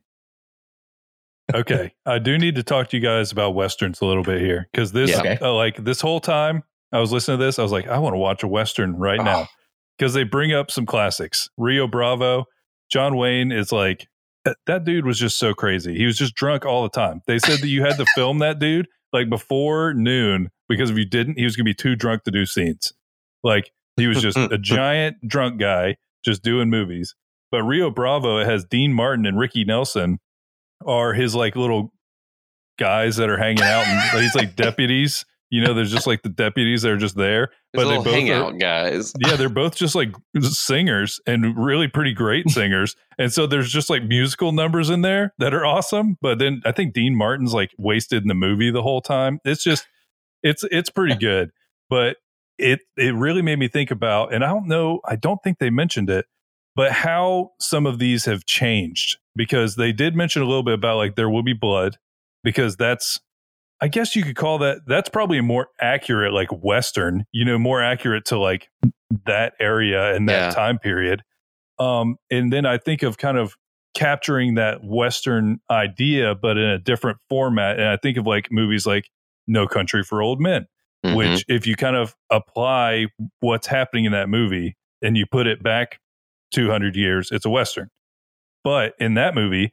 okay, 1.55 1.95
I 2.05 2.19
do 2.19 2.39
need 2.39 2.57
to 2.57 2.65
talk 2.65 2.89
to 2.89 2.97
you 2.97 3.03
guys 3.03 3.31
about 3.31 3.55
westerns 3.55 4.01
a 4.01 4.05
little 4.07 4.25
bit 4.25 4.41
here 4.41 4.69
because 4.73 4.91
this, 4.91 5.11
Yeah. 5.11 5.21
Okay. 5.21 5.39
uh, 5.41 5.53
like 5.53 5.77
this 5.85 6.01
whole 6.01 6.19
time 6.21 6.65
I 6.93 6.99
was 6.99 7.13
listening 7.13 7.39
to 7.39 7.45
this, 7.45 7.59
I 7.59 7.63
was 7.63 7.71
like, 7.71 7.87
I 7.87 7.99
want 7.99 8.15
to 8.15 8.19
watch 8.19 8.43
a 8.43 8.49
western 8.49 8.97
right 8.97 9.21
now 9.23 9.43
Oh, 9.43 9.47
because 9.97 10.13
they 10.13 10.25
bring 10.25 10.53
up 10.53 10.71
some 10.73 10.87
classics. 10.87 11.49
Rio 11.57 11.87
Bravo, 11.87 12.47
John 12.91 13.17
Wayne 13.17 13.53
is 13.53 13.71
like 13.71 14.09
that, 14.47 14.57
that 14.67 14.85
dude 14.85 15.05
was 15.05 15.19
just 15.19 15.39
so 15.39 15.53
crazy. 15.53 15.97
He 15.97 16.07
was 16.07 16.17
just 16.17 16.35
drunk 16.35 16.65
all 16.65 16.85
the 16.85 16.89
time. 16.89 17.21
They 17.27 17.39
said 17.39 17.61
that 17.61 17.69
you 17.69 17.83
had 17.83 17.97
to 17.97 18.07
film 18.15 18.39
that 18.39 18.59
dude 18.59 18.87
like 19.13 19.29
before 19.29 19.93
noon 19.93 20.51
because 20.69 20.91
if 20.91 20.97
you 20.97 21.05
didn't, 21.05 21.39
he 21.39 21.45
was 21.45 21.57
gonna 21.57 21.65
be 21.65 21.75
too 21.75 21.97
drunk 21.97 22.23
to 22.25 22.31
do 22.31 22.47
scenes. 22.47 22.93
Like 23.43 23.73
he 23.97 24.07
was 24.07 24.23
just 24.23 24.39
a 24.39 24.59
giant 24.61 25.17
drunk 25.27 25.61
guy 25.61 25.97
just 26.25 26.43
doing 26.43 26.71
movies. 26.71 27.15
But 27.51 27.65
Rio 27.65 27.91
Bravo 27.91 28.45
has 28.45 28.65
Dean 28.65 28.93
Martin 28.93 29.27
and 29.27 29.39
Ricky 29.39 29.65
Nelson 29.65 30.19
are 30.87 31.13
his 31.13 31.35
like 31.35 31.57
little 31.57 31.93
guys 32.79 33.17
that 33.17 33.29
are 33.29 33.39
hanging 33.39 33.63
out 33.63 33.87
and 33.87 34.21
he's 34.23 34.35
like 34.35 34.55
deputies. 34.57 35.25
You 35.51 35.63
know, 35.63 35.75
there's 35.75 35.93
just 35.93 36.07
like 36.07 36.23
the 36.23 36.29
deputies 36.29 36.83
that 36.83 36.91
are 36.91 36.97
just 36.97 37.17
there. 37.17 37.51
But 37.73 37.89
they 37.89 37.97
both 37.97 38.07
are- 38.07 38.11
hangout 38.11 38.59
guys 38.59 39.13
yeah, 39.19 39.37
they're 39.37 39.49
both 39.63 39.77
just 39.77 39.95
like 39.95 40.15
singers 40.41 41.21
and 41.27 41.57
really 41.57 41.89
pretty 41.89 42.13
great 42.13 42.49
singers. 42.51 42.97
And 43.19 43.33
so 43.33 43.47
there's 43.47 43.71
just 43.71 43.89
like 43.89 44.03
musical 44.05 44.53
numbers 44.53 44.91
in 44.91 45.03
there 45.03 45.35
that 45.39 45.55
are 45.55 45.65
awesome. 45.65 46.17
But 46.21 46.39
then 46.39 46.63
I 46.65 46.73
think 46.73 46.95
Dean 46.95 47.15
Martin's 47.15 47.55
like 47.55 47.71
wasted 47.79 48.23
in 48.23 48.29
the 48.29 48.35
movie 48.35 48.71
the 48.71 48.83
whole 48.83 49.01
time. 49.01 49.39
It's 49.45 49.63
just 49.63 49.87
it's 50.43 50.65
it's 50.71 50.91
pretty 50.91 51.15
good. 51.21 51.51
But 51.89 52.17
it 52.59 52.81
it 52.97 53.15
really 53.15 53.43
made 53.43 53.59
me 53.59 53.69
think 53.69 53.91
about, 53.91 54.33
and 54.33 54.45
I 54.45 54.49
don't 54.49 54.67
know, 54.67 55.01
I 55.05 55.17
don't 55.17 55.43
think 55.45 55.59
they 55.59 55.71
mentioned 55.71 56.11
it, 56.11 56.27
but 56.75 56.91
how 56.91 57.51
some 57.61 57.87
of 57.87 57.99
these 57.99 58.25
have 58.25 58.47
changed 58.47 59.19
because 59.37 59.77
they 59.77 59.93
did 59.93 60.17
mention 60.17 60.43
a 60.43 60.47
little 60.47 60.63
bit 60.63 60.75
about 60.75 60.97
like 60.97 61.15
there 61.17 61.31
will 61.31 61.43
be 61.43 61.53
blood 61.53 61.99
because 62.43 62.77
that's 62.77 63.21
I 63.81 63.89
guess 63.89 64.17
you 64.17 64.23
could 64.23 64.37
call 64.37 64.59
that 64.59 64.81
that's 64.87 65.09
probably 65.09 65.39
a 65.39 65.43
more 65.43 65.69
accurate 65.81 66.33
like 66.33 66.49
western, 66.51 67.25
you 67.33 67.45
know, 67.45 67.59
more 67.59 67.83
accurate 67.83 68.25
to 68.27 68.39
like 68.39 68.69
that 69.27 69.53
area 69.61 70.15
and 70.15 70.29
that 70.29 70.45
Yeah. 70.45 70.49
time 70.51 70.79
period. 70.79 71.23
Um 71.79 72.17
and 72.31 72.53
then 72.53 72.67
I 72.67 72.79
think 72.79 73.03
of 73.03 73.19
kind 73.19 73.39
of 73.39 73.55
capturing 73.95 74.55
that 74.55 74.85
western 74.85 75.59
idea 75.71 76.35
but 76.35 76.57
in 76.59 76.65
a 76.65 76.79
different 76.79 77.19
format 77.31 77.79
and 77.79 77.89
I 77.89 77.97
think 77.97 78.19
of 78.19 78.27
like 78.27 78.49
movies 78.53 78.87
like 78.87 79.09
No 79.47 79.67
Country 79.67 80.03
for 80.03 80.23
Old 80.23 80.41
Men 80.41 80.67
Mhm. 81.05 81.15
which 81.17 81.45
if 81.49 81.67
you 81.67 81.77
kind 81.77 81.97
of 81.97 82.15
apply 82.31 83.07
what's 83.41 83.67
happening 83.67 84.05
in 84.05 84.13
that 84.13 84.29
movie 84.29 84.77
and 85.03 85.17
you 85.17 85.25
put 85.27 85.47
it 85.47 85.63
back 85.63 85.99
200 86.53 86.95
years 86.97 87.31
it's 87.33 87.47
a 87.47 87.51
western 87.51 87.89
but 88.65 88.95
in 89.01 89.15
that 89.15 89.35
movie 89.35 89.73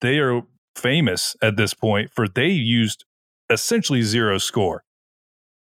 they 0.00 0.18
are 0.18 0.42
famous 0.76 1.36
at 1.42 1.56
this 1.56 1.74
point 1.74 2.10
for 2.12 2.26
they 2.28 2.48
used 2.48 3.04
essentially 3.50 4.02
zero 4.02 4.38
score. 4.38 4.84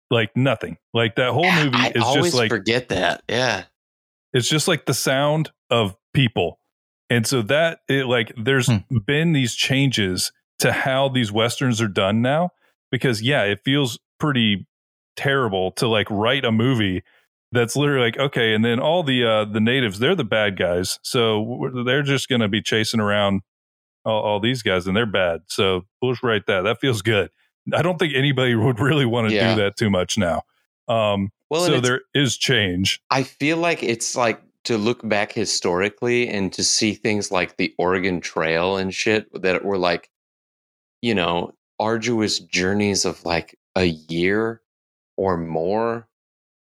Like 0.09 0.35
nothing. 0.37 0.77
Like 0.93 1.15
that 1.15 1.31
whole 1.33 1.51
movie 1.51 1.75
I 1.75 1.91
is 1.93 2.03
just 2.13 2.33
like 2.33 2.49
forget 2.49 2.89
that. 2.89 3.23
Yeah. 3.29 3.65
It's 4.33 4.47
just 4.47 4.67
like 4.67 4.85
the 4.85 4.93
sound 4.93 5.51
of 5.69 5.97
people. 6.13 6.59
And 7.09 7.25
so 7.27 7.41
that 7.43 7.79
it 7.89 8.05
like 8.05 8.31
there's 8.37 8.67
Hmm. 8.67 8.97
been 9.05 9.33
these 9.33 9.53
changes 9.55 10.31
to 10.59 10.71
how 10.71 11.09
these 11.09 11.31
westerns 11.31 11.81
are 11.81 11.87
done 11.87 12.21
now 12.21 12.51
because 12.91 13.21
yeah 13.21 13.43
it 13.43 13.59
feels 13.63 13.99
pretty 14.19 14.65
terrible 15.15 15.71
to 15.71 15.87
like 15.87 16.09
write 16.09 16.45
a 16.45 16.51
movie 16.51 17.03
that's 17.51 17.75
literally 17.75 18.05
like 18.05 18.17
okay 18.17 18.53
and 18.53 18.63
then 18.65 18.79
all 18.79 19.03
the 19.03 19.23
uh 19.25 19.45
the 19.45 19.59
natives 19.59 19.99
they're 19.99 20.15
the 20.15 20.23
bad 20.23 20.57
guys. 20.57 20.99
So 21.03 21.69
they're 21.85 22.03
just 22.03 22.29
going 22.29 22.41
to 22.41 22.47
be 22.47 22.61
chasing 22.61 22.99
around 23.01 23.41
all, 24.05 24.21
all 24.21 24.39
these 24.39 24.61
guys 24.63 24.87
and 24.87 24.95
they're 24.95 25.05
bad. 25.05 25.41
So 25.47 25.85
we'll 26.01 26.13
just 26.13 26.23
write 26.23 26.45
that. 26.47 26.61
That 26.61 26.79
feels 26.79 27.01
good 27.01 27.29
i 27.73 27.81
don't 27.81 27.97
think 27.99 28.13
anybody 28.15 28.55
would 28.55 28.79
really 28.79 29.05
want 29.05 29.29
to 29.29 29.35
Yeah. 29.35 29.55
do 29.55 29.61
that 29.61 29.75
too 29.77 29.89
much 29.89 30.17
now 30.17 30.43
um 30.87 31.31
well 31.49 31.65
so 31.65 31.79
there 31.79 32.01
is 32.13 32.37
change 32.37 33.01
I 33.09 33.23
feel 33.23 33.57
like 33.57 33.83
it's 33.83 34.15
like 34.15 34.41
to 34.65 34.77
look 34.77 35.07
back 35.07 35.31
historically 35.31 36.27
and 36.27 36.51
to 36.53 36.63
see 36.63 36.93
things 36.93 37.31
like 37.31 37.55
the 37.57 37.73
Oregon 37.77 38.19
Trail 38.19 38.75
and 38.75 38.93
shit 38.93 39.31
that 39.41 39.63
were 39.63 39.77
like, 39.77 40.09
you 41.01 41.15
know, 41.15 41.53
arduous 41.79 42.39
journeys 42.39 43.05
of 43.05 43.23
like 43.23 43.57
a 43.77 43.85
year 43.85 44.61
or 45.15 45.37
more. 45.37 46.07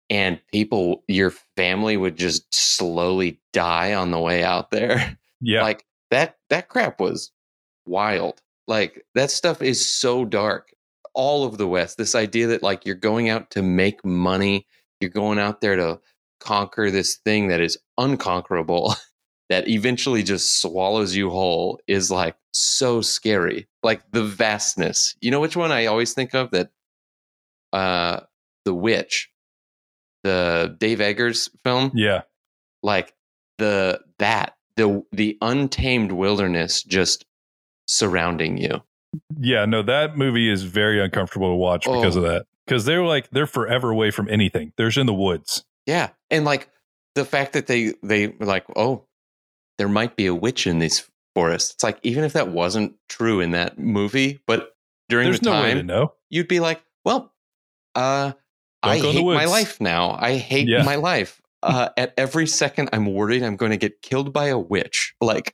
And 0.08 0.40
people, 0.52 1.04
your 1.06 1.32
family 1.56 1.98
would 1.98 2.16
just 2.16 2.52
slowly 2.54 3.38
die 3.52 3.92
on 3.92 4.10
the 4.10 4.18
way 4.20 4.42
out 4.42 4.70
there. 4.70 5.18
yeah 5.42 5.62
Like 5.62 5.84
that 6.10 6.38
that 6.48 6.68
crap 6.70 6.98
was 6.98 7.30
wild. 7.86 8.40
Like 8.66 9.04
that 9.14 9.30
stuff 9.30 9.60
is 9.60 9.86
so 9.94 10.24
dark. 10.24 10.71
All 11.14 11.44
of 11.44 11.58
the 11.58 11.66
West, 11.68 11.96
this 11.98 12.14
idea 12.14 12.46
that 12.48 12.62
like 12.62 12.86
you're 12.86 12.94
going 12.94 13.28
out 13.28 13.50
to 13.50 13.62
make 13.62 14.04
money, 14.04 14.66
you're 15.00 15.10
going 15.10 15.38
out 15.38 15.60
there 15.60 15.76
to 15.76 16.00
conquer 16.40 16.90
this 16.90 17.16
thing 17.16 17.48
that 17.48 17.60
is 17.60 17.78
unconquerable, 17.98 18.94
that 19.48 19.68
eventually 19.68 20.22
just 20.22 20.60
swallows 20.60 21.14
you 21.14 21.30
whole, 21.30 21.78
is 21.86 22.10
like 22.10 22.36
so 22.52 23.00
scary. 23.00 23.68
Like 23.82 24.02
the 24.12 24.24
vastness. 24.24 25.14
You 25.20 25.30
know 25.30 25.40
which 25.40 25.56
one 25.56 25.72
I 25.72 25.86
always 25.86 26.14
think 26.14 26.34
of? 26.34 26.50
That 26.50 26.70
uh 27.72 28.20
The 28.64 28.74
Witch, 28.74 29.30
the 30.22 30.76
Dave 30.78 31.00
Eggers 31.00 31.50
film 31.64 31.90
Yeah. 31.94 32.22
like 32.82 33.14
the 33.58 34.00
that 34.18 34.56
the 34.76 35.02
the 35.12 35.36
untamed 35.42 36.12
wilderness 36.12 36.82
just 36.82 37.24
surrounding 37.86 38.56
you 38.56 38.82
Yeah, 39.38 39.64
no, 39.66 39.82
that 39.82 40.16
movie 40.16 40.50
is 40.50 40.62
very 40.62 41.02
uncomfortable 41.02 41.50
to 41.50 41.56
watch 41.56 41.84
because 41.84 42.16
Oh. 42.16 42.22
of 42.22 42.26
that. 42.30 42.46
Because 42.66 42.84
they're 42.84 43.02
like 43.04 43.28
they're 43.30 43.46
forever 43.46 43.90
away 43.90 44.10
from 44.10 44.28
anything. 44.30 44.72
They're 44.76 44.90
in 44.96 45.06
the 45.06 45.14
woods. 45.14 45.64
yeah 45.86 46.10
and 46.30 46.44
like 46.44 46.68
the 47.16 47.24
fact 47.24 47.52
that 47.54 47.66
they 47.66 47.92
they 48.02 48.28
were 48.28 48.46
like 48.46 48.64
oh 48.76 49.04
there 49.78 49.88
might 49.88 50.16
be 50.16 50.26
a 50.26 50.34
witch 50.34 50.66
in 50.66 50.78
these 50.78 51.10
forests 51.34 51.72
it's 51.74 51.82
like 51.82 51.98
even 52.04 52.22
if 52.24 52.34
that 52.34 52.48
wasn't 52.48 52.94
true 53.08 53.40
in 53.40 53.50
that 53.50 53.78
movie 53.78 54.40
but 54.46 54.76
during 55.08 55.26
There's 55.26 55.40
the 55.40 55.50
no 55.50 55.60
way 55.60 55.70
to 55.74 55.78
time 55.80 55.86
know. 55.86 56.12
you'd 56.30 56.46
be 56.48 56.60
like 56.60 56.80
well 57.04 57.32
uh 57.96 58.32
i 58.82 58.94
in 58.96 59.02
the 59.02 59.10
hate 59.12 59.24
my 59.24 59.44
life 59.46 59.80
now 59.80 60.16
i 60.20 60.36
hate 60.36 60.68
Yeah. 60.68 60.84
my 60.84 60.94
life 60.94 61.42
uh 61.64 61.88
at 61.96 62.14
every 62.16 62.46
second 62.46 62.88
i'm 62.92 63.12
worried 63.12 63.42
i'm 63.42 63.56
going 63.56 63.72
to 63.72 63.76
get 63.76 64.00
killed 64.02 64.32
by 64.32 64.46
a 64.46 64.58
witch 64.58 65.14
like 65.20 65.52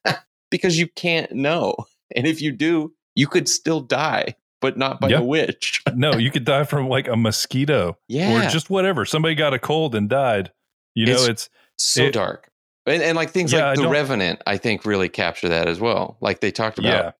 because 0.50 0.76
you 0.78 0.88
can't 0.88 1.30
know 1.32 1.76
and 2.16 2.26
if 2.26 2.40
you 2.40 2.52
do 2.52 2.92
you 3.14 3.26
could 3.26 3.48
still 3.48 3.80
die 3.80 4.34
but 4.60 4.76
not 4.76 5.00
by 5.00 5.08
Yeah. 5.08 5.18
a 5.18 5.22
witch 5.22 5.82
No, 5.94 6.14
you 6.16 6.30
could 6.30 6.44
die 6.44 6.64
from 6.64 6.88
like 6.88 7.08
a 7.08 7.16
mosquito 7.16 7.96
yeah 8.08 8.46
or 8.46 8.50
just 8.50 8.70
whatever. 8.70 9.04
Somebody 9.04 9.34
got 9.34 9.54
a 9.54 9.58
cold 9.58 9.94
and 9.94 10.08
died. 10.08 10.50
You 10.94 11.06
know, 11.06 11.12
It's- 11.12 11.28
it's, 11.28 11.50
so 11.78 12.04
it- 12.04 12.12
dark 12.12 12.50
and, 12.86 13.02
and 13.02 13.16
like 13.16 13.30
things 13.30 13.52
Yeah, 13.52 13.66
I 13.66 13.68
like 13.70 13.78
the 13.80 13.88
revenant 13.88 14.40
i 14.46 14.56
think 14.56 14.84
really 14.86 15.08
capture 15.08 15.48
that 15.50 15.68
as 15.68 15.78
well 15.78 16.16
like 16.20 16.40
they 16.40 16.50
talked 16.50 16.78
about 16.78 17.04
yeah. 17.04 17.10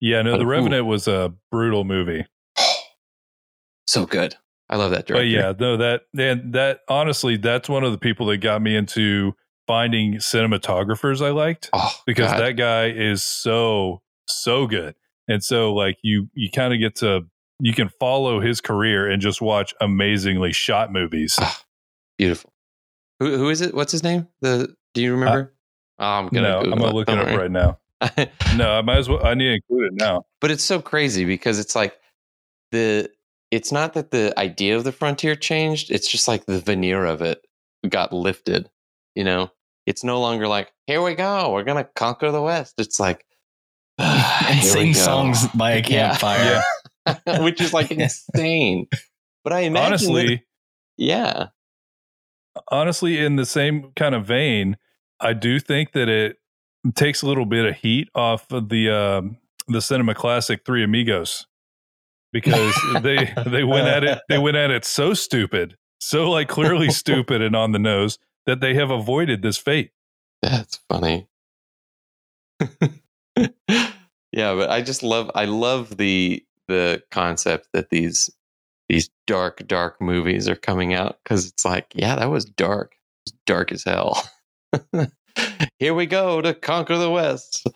Yeah, 0.00 0.22
no, 0.22 0.32
But, 0.32 0.38
The 0.38 0.44
ooh. 0.44 0.48
Revenant 0.48 0.86
was 0.86 1.08
a 1.08 1.32
brutal 1.50 1.82
movie. 1.84 2.24
so 3.86 4.06
good 4.06 4.36
i 4.68 4.76
love 4.76 4.90
that 4.90 5.06
director 5.06 5.14
But 5.14 5.28
yeah, 5.28 5.52
no, 5.58 5.76
that 5.78 6.02
and 6.16 6.52
that 6.54 6.80
honestly, 6.88 7.36
that's 7.36 7.68
one 7.68 7.84
of 7.84 7.92
the 7.92 7.98
people 7.98 8.26
that 8.26 8.38
got 8.38 8.60
me 8.62 8.76
into 8.76 9.34
finding 9.68 10.14
cinematographers 10.14 11.24
I 11.24 11.30
liked 11.30 11.70
oh 11.72 11.94
because 12.06 12.32
God. 12.32 12.40
that 12.40 12.52
guy 12.56 12.88
is 12.88 13.22
so 13.22 14.02
so 14.26 14.66
good. 14.66 14.96
And 15.28 15.44
so 15.44 15.72
like 15.72 15.98
you 16.02 16.28
you 16.34 16.50
kind 16.50 16.74
of 16.74 16.80
get 16.80 16.96
to 16.96 17.26
you 17.60 17.72
can 17.72 17.88
follow 18.00 18.40
his 18.40 18.60
career 18.60 19.08
and 19.08 19.22
just 19.22 19.40
watch 19.40 19.72
amazingly 19.80 20.52
shot 20.52 20.92
movies. 20.92 21.36
Ah, 21.40 21.62
beautiful 22.18 22.52
who, 23.20 23.36
who 23.36 23.48
is 23.48 23.60
it 23.60 23.74
what's 23.74 23.92
his 23.92 24.02
name 24.02 24.26
the 24.40 24.74
do 24.94 25.02
you 25.02 25.12
remember 25.12 25.52
oh, 25.98 26.04
i'm 26.04 26.28
gonna 26.28 26.48
no, 26.48 26.60
I'm 26.60 26.70
gonna 26.78 26.94
look 26.94 27.08
it 27.08 27.18
up 27.18 27.26
worry. 27.26 27.36
right 27.36 27.50
now. 27.50 27.78
No, 28.56 28.70
I 28.70 28.82
might 28.82 28.98
as 28.98 29.08
well 29.08 29.24
I 29.26 29.34
need 29.34 29.48
to 29.48 29.54
include 29.54 29.92
it 29.92 29.94
now. 29.94 30.24
but 30.40 30.50
it's 30.50 30.62
so 30.64 30.80
crazy 30.80 31.24
because 31.24 31.58
it's 31.58 31.74
like 31.74 31.98
the 32.70 33.10
it's 33.50 33.72
not 33.72 33.94
that 33.94 34.10
the 34.10 34.38
idea 34.38 34.76
of 34.76 34.84
the 34.84 34.92
frontier 34.92 35.34
changed 35.34 35.90
it's 35.90 36.08
just 36.08 36.28
like 36.28 36.46
the 36.46 36.60
veneer 36.60 37.04
of 37.04 37.22
it 37.22 37.44
got 37.88 38.12
lifted 38.12 38.70
you 39.14 39.24
know 39.24 39.50
it's 39.88 40.04
no 40.04 40.20
longer 40.20 40.46
like 40.46 40.70
here 40.86 41.02
we 41.02 41.14
go 41.14 41.50
we're 41.52 41.64
gonna 41.64 41.88
conquer 41.96 42.30
the 42.30 42.42
west. 42.42 42.74
It's 42.78 43.00
like 43.00 43.24
and 43.98 44.62
sing 44.62 44.94
songs 44.94 45.46
by 45.48 45.72
a 45.72 45.82
campfire. 45.92 46.62
Yeah. 47.06 47.40
which 47.42 47.60
is 47.60 47.72
like 47.72 47.90
insane. 47.90 48.86
But 49.44 49.52
i 49.54 49.60
imagine 49.60 49.86
Honestly, 49.86 50.26
that- 50.36 50.42
yeah. 50.98 51.46
Honestly 52.70 53.18
in 53.18 53.36
the 53.36 53.46
same 53.46 53.92
kind 53.96 54.14
of 54.14 54.26
vein 54.26 54.76
i 55.20 55.32
do 55.32 55.58
think 55.58 55.92
that 55.92 56.08
it 56.08 56.36
takes 56.94 57.22
a 57.22 57.26
little 57.26 57.46
bit 57.46 57.64
of 57.64 57.74
heat 57.76 58.08
off 58.14 58.50
of 58.52 58.68
the 58.68 58.90
um 58.90 59.38
the 59.68 59.80
cinema 59.80 60.14
classic 60.14 60.62
three 60.66 60.82
amigos 60.84 61.46
because 62.32 62.74
they 63.02 63.32
they 63.46 63.64
went 63.64 63.86
at 63.88 64.04
it 64.04 64.18
they 64.28 64.38
went 64.38 64.56
at 64.56 64.70
it 64.70 64.84
so 64.84 65.14
stupid 65.14 65.76
so 66.00 66.30
like 66.30 66.48
clearly 66.48 66.90
stupid 66.90 67.40
and 67.42 67.56
on 67.56 67.72
the 67.72 67.78
nose 67.78 68.18
that 68.48 68.60
they 68.60 68.72
have 68.72 68.90
avoided 68.90 69.42
this 69.42 69.58
fate 69.58 69.90
That's 70.40 70.80
funny. 70.88 71.28
yeah, 73.36 74.54
but 74.54 74.70
I 74.70 74.80
just 74.80 75.02
love 75.02 75.30
I 75.34 75.44
love 75.44 75.98
the 75.98 76.42
the 76.66 77.02
concept 77.10 77.68
that 77.74 77.90
these 77.90 78.30
these 78.88 79.10
dark 79.26 79.68
dark 79.68 80.00
movies 80.00 80.48
are 80.48 80.56
coming 80.56 80.94
out 80.94 81.18
cuz 81.26 81.46
it's 81.46 81.64
like, 81.64 81.92
yeah, 81.94 82.16
that 82.16 82.30
was 82.30 82.46
dark. 82.46 82.94
It 82.94 83.32
was 83.32 83.38
dark 83.46 83.70
as 83.70 83.84
hell. 83.84 84.26
Here 85.78 85.92
we 85.92 86.06
go 86.06 86.40
to 86.40 86.54
conquer 86.54 86.96
the 86.96 87.10
west. 87.10 87.66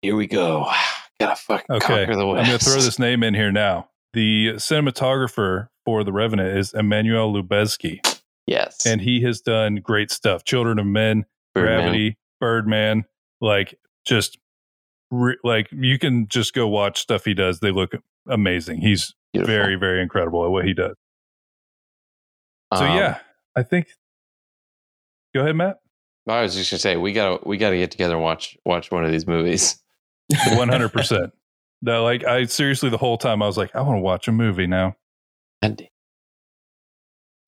Here 0.00 0.16
we 0.16 0.26
go. 0.26 0.66
Gotta 1.20 1.36
fucking 1.36 1.76
okay 1.76 1.86
conquer 2.06 2.16
the 2.16 2.26
west. 2.26 2.40
i'm 2.40 2.46
going 2.46 2.58
to 2.58 2.64
throw 2.64 2.80
this 2.80 2.98
name 2.98 3.22
in 3.22 3.32
here 3.32 3.50
now 3.50 3.88
the 4.12 4.52
cinematographer 4.56 5.68
for 5.86 6.04
the 6.04 6.12
revenant 6.12 6.58
is 6.58 6.74
emmanuel 6.74 7.32
lubezki 7.32 8.00
Yes. 8.46 8.86
and 8.86 9.00
he 9.00 9.20
has 9.22 9.40
done 9.40 9.76
great 9.76 10.10
stuff 10.10 10.44
children 10.44 10.78
of 10.78 10.86
men 10.86 11.24
Birdman. 11.54 11.80
Gravity, 11.82 12.18
Birdman, 12.40 13.04
like 13.40 13.78
just 14.04 14.38
re- 15.10 15.38
like 15.42 15.68
you 15.72 15.98
can 15.98 16.28
just 16.28 16.52
go 16.54 16.68
watch 16.68 17.00
stuff 17.00 17.24
he 17.24 17.34
does. 17.34 17.60
They 17.60 17.70
look 17.72 17.92
amazing. 18.28 18.80
He's 18.82 19.14
Beautiful. 19.32 19.54
very 19.54 19.74
very 19.76 20.02
incredible 20.02 20.44
at 20.44 20.50
what 20.50 20.64
he 20.64 20.74
does. 20.74 20.94
So 22.74 22.84
Um, 22.84 22.96
yeah, 22.96 23.18
I 23.56 23.62
think. 23.62 23.88
Go 25.34 25.42
ahead, 25.42 25.56
Matt. 25.56 25.78
I 26.28 26.42
was 26.42 26.54
just 26.54 26.70
gonna 26.70 26.78
say 26.80 26.96
we 26.96 27.12
gotta 27.12 27.46
we 27.46 27.56
gotta 27.56 27.76
get 27.76 27.90
together 27.90 28.14
and 28.14 28.22
watch 28.22 28.56
watch 28.64 28.90
one 28.90 29.04
of 29.04 29.12
these 29.12 29.26
movies. 29.26 29.80
One 30.52 30.68
hundred 30.68 30.88
percent. 30.92 31.32
That 31.82 31.98
like 31.98 32.24
I 32.24 32.44
seriously 32.46 32.90
the 32.90 32.96
whole 32.96 33.16
time 33.18 33.42
I 33.42 33.46
was 33.46 33.56
like 33.56 33.74
I 33.76 33.80
want 33.82 33.96
to 33.98 34.00
watch 34.02 34.26
a 34.28 34.32
movie 34.32 34.66
now. 34.66 34.96
And 35.62 35.86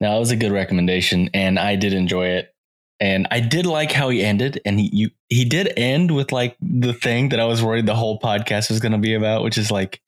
No, 0.00 0.12
that 0.12 0.18
was 0.18 0.30
a 0.30 0.36
good 0.36 0.52
recommendation, 0.52 1.30
and 1.34 1.58
I 1.58 1.76
did 1.76 1.92
enjoy 1.92 2.28
it. 2.28 2.54
And 3.00 3.28
I 3.30 3.40
did 3.40 3.66
like 3.66 3.92
how 3.92 4.08
he 4.08 4.22
ended, 4.22 4.60
and 4.64 4.78
he 4.78 4.90
you, 4.92 5.10
he 5.28 5.44
did 5.44 5.72
end 5.76 6.14
with 6.14 6.32
like 6.32 6.56
the 6.60 6.92
thing 6.92 7.28
that 7.30 7.40
I 7.40 7.44
was 7.44 7.62
worried 7.62 7.86
the 7.86 7.94
whole 7.94 8.18
podcast 8.18 8.70
was 8.70 8.80
going 8.80 8.92
to 8.92 8.98
be 8.98 9.14
about, 9.14 9.42
which 9.42 9.58
is 9.58 9.70
like 9.70 10.00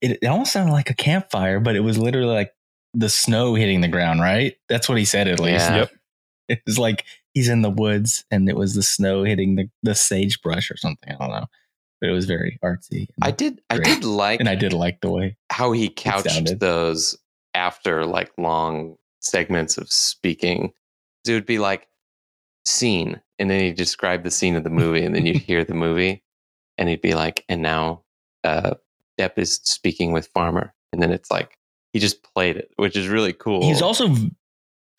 it, 0.00 0.18
it 0.22 0.26
almost 0.26 0.52
sounded 0.52 0.72
like 0.72 0.90
a 0.90 0.94
campfire, 0.94 1.60
but 1.60 1.76
it 1.76 1.80
was 1.80 1.98
literally 1.98 2.32
like 2.32 2.52
the 2.94 3.08
snow 3.08 3.54
hitting 3.54 3.80
the 3.80 3.88
ground. 3.88 4.20
Right? 4.20 4.56
That's 4.68 4.88
what 4.88 4.98
he 4.98 5.04
said 5.04 5.28
at 5.28 5.40
least. 5.40 5.70
Yeah. 5.70 5.76
Yep. 5.76 5.90
It 6.48 6.62
was 6.66 6.78
like 6.78 7.04
he's 7.32 7.48
in 7.48 7.62
the 7.62 7.70
woods, 7.70 8.24
and 8.30 8.48
it 8.48 8.56
was 8.56 8.74
the 8.74 8.82
snow 8.82 9.22
hitting 9.22 9.54
the 9.56 9.68
the 9.84 9.94
sagebrush 9.94 10.70
or 10.70 10.76
something. 10.76 11.12
I 11.12 11.16
don't 11.16 11.30
know, 11.30 11.46
but 12.00 12.10
it 12.10 12.12
was 12.12 12.26
very 12.26 12.58
artsy. 12.64 13.06
I 13.22 13.30
did 13.30 13.60
I 13.70 13.78
did 13.78 14.04
like 14.04 14.40
and 14.40 14.48
I 14.48 14.56
did 14.56 14.72
like 14.72 15.00
the 15.00 15.10
way. 15.10 15.36
how 15.50 15.70
he 15.72 15.88
couched 15.88 16.58
those 16.58 17.16
after 17.54 18.04
like 18.04 18.32
long 18.38 18.96
segments 19.20 19.78
of 19.78 19.90
speaking. 19.90 20.72
It 21.26 21.32
would 21.32 21.46
be 21.46 21.58
like 21.58 21.86
scene, 22.64 23.20
and 23.38 23.50
then 23.50 23.60
he'd 23.60 23.76
describe 23.76 24.22
the 24.22 24.30
scene 24.30 24.56
of 24.56 24.64
the 24.64 24.70
movie, 24.70 25.04
and 25.04 25.14
then 25.14 25.26
you'd 25.26 25.36
hear 25.36 25.64
the 25.64 25.74
movie, 25.74 26.22
and 26.78 26.88
he'd 26.88 27.02
be 27.02 27.14
like, 27.14 27.44
and 27.48 27.62
now 27.62 28.02
uh, 28.44 28.74
Depp 29.18 29.32
is 29.36 29.60
speaking 29.64 30.12
with 30.12 30.28
Farmer, 30.28 30.74
and 30.92 31.02
then 31.02 31.12
it's 31.12 31.30
like 31.30 31.58
he 31.92 31.98
just 31.98 32.22
played 32.34 32.56
it, 32.56 32.70
which 32.76 32.96
is 32.96 33.08
really 33.08 33.32
cool. 33.32 33.62
He's 33.62 33.82
also 33.82 34.14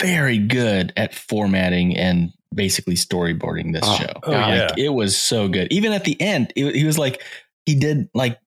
very 0.01 0.37
good 0.37 0.93
at 0.97 1.13
formatting 1.13 1.95
and 1.95 2.33
basically 2.53 2.95
storyboarding 2.95 3.71
this 3.71 3.83
Oh, 3.85 3.95
show. 3.95 4.11
Oh, 4.23 4.31
God. 4.31 4.69
Like, 4.69 4.77
it 4.77 4.89
was 4.89 5.17
so 5.17 5.47
good. 5.47 5.71
Even 5.71 5.93
at 5.93 6.03
the 6.03 6.19
end, 6.19 6.51
it, 6.55 6.75
he 6.75 6.83
was 6.85 6.97
like, 6.97 7.21
he 7.65 7.75
did 7.75 8.09
like 8.13 8.37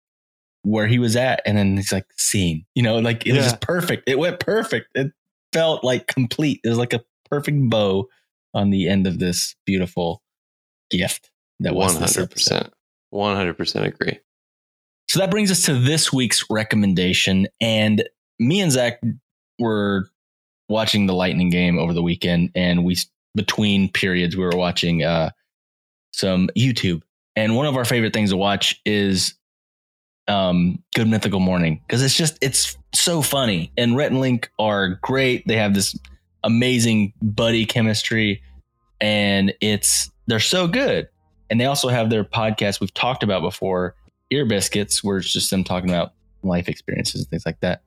where 0.62 0.86
he 0.86 0.98
was 0.98 1.16
at, 1.16 1.42
and 1.46 1.56
then 1.56 1.76
he's 1.76 1.92
like, 1.92 2.06
scene. 2.16 2.66
You 2.74 2.82
know, 2.82 2.98
like 2.98 3.26
it 3.26 3.32
was 3.32 3.44
just 3.44 3.60
perfect. 3.60 4.08
It 4.08 4.18
went 4.18 4.40
perfect. 4.40 4.88
It 4.94 5.12
felt 5.54 5.82
like 5.82 6.06
complete. 6.06 6.60
It 6.62 6.68
was 6.68 6.76
like 6.76 6.92
a 6.92 7.04
perfect 7.30 7.70
bow 7.70 8.08
on 8.52 8.68
the 8.70 8.88
end 8.88 9.06
of 9.06 9.18
this 9.18 9.54
beautiful 9.64 10.22
gift 10.90 11.30
that 11.60 11.74
was 11.74 11.94
one 11.94 12.02
this 12.02 12.16
hundred 12.16 12.32
episode. 12.32 12.58
percent, 12.58 12.74
one 13.10 13.36
hundred 13.36 13.56
percent 13.56 13.86
agree. 13.86 14.18
So 15.08 15.20
that 15.20 15.30
brings 15.30 15.50
us 15.50 15.64
to 15.66 15.74
this 15.78 16.12
week's 16.12 16.44
recommendation. 16.50 17.46
And 17.60 18.06
me 18.38 18.60
and 18.60 18.72
Zach 18.72 19.00
were 19.58 20.10
watching 20.68 21.06
the 21.06 21.14
Lightning 21.14 21.50
game 21.50 21.78
over 21.78 21.94
the 21.94 22.02
weekend, 22.02 22.50
and 22.54 22.84
we 22.84 22.98
between 23.34 23.90
periods 23.90 24.36
we 24.36 24.44
were 24.44 24.56
watching 24.56 25.02
uh, 25.02 25.30
some 26.12 26.50
YouTube. 26.56 27.02
And 27.36 27.56
one 27.56 27.66
of 27.66 27.76
our 27.76 27.84
favorite 27.84 28.12
things 28.12 28.30
to 28.30 28.36
watch 28.36 28.80
is 28.84 29.34
um, 30.28 30.82
Good 30.94 31.08
Mythical 31.08 31.40
Morning 31.40 31.80
because 31.86 32.02
it's 32.02 32.16
just 32.16 32.38
it's 32.40 32.76
so 32.94 33.22
funny. 33.22 33.72
And 33.76 33.96
Rhett 33.96 34.10
and 34.10 34.20
Link 34.20 34.50
are 34.58 34.98
great. 35.02 35.46
They 35.46 35.56
have 35.56 35.74
this 35.74 35.98
amazing 36.42 37.12
buddy 37.22 37.66
chemistry, 37.66 38.42
and 39.00 39.52
it's 39.60 40.10
they're 40.26 40.40
so 40.40 40.66
good. 40.66 41.08
and 41.50 41.60
they 41.60 41.66
also 41.66 41.88
have 41.88 42.10
their 42.10 42.24
podcast 42.24 42.80
we've 42.80 42.94
talked 42.94 43.22
about 43.22 43.42
before, 43.42 43.94
Ear 44.30 44.46
Biscuits, 44.46 45.04
where 45.04 45.18
it's 45.18 45.32
just 45.32 45.50
them 45.50 45.62
talking 45.64 45.90
about 45.90 46.12
life 46.42 46.68
experiences 46.68 47.22
and 47.22 47.30
things 47.30 47.46
like 47.46 47.60
that. 47.60 47.82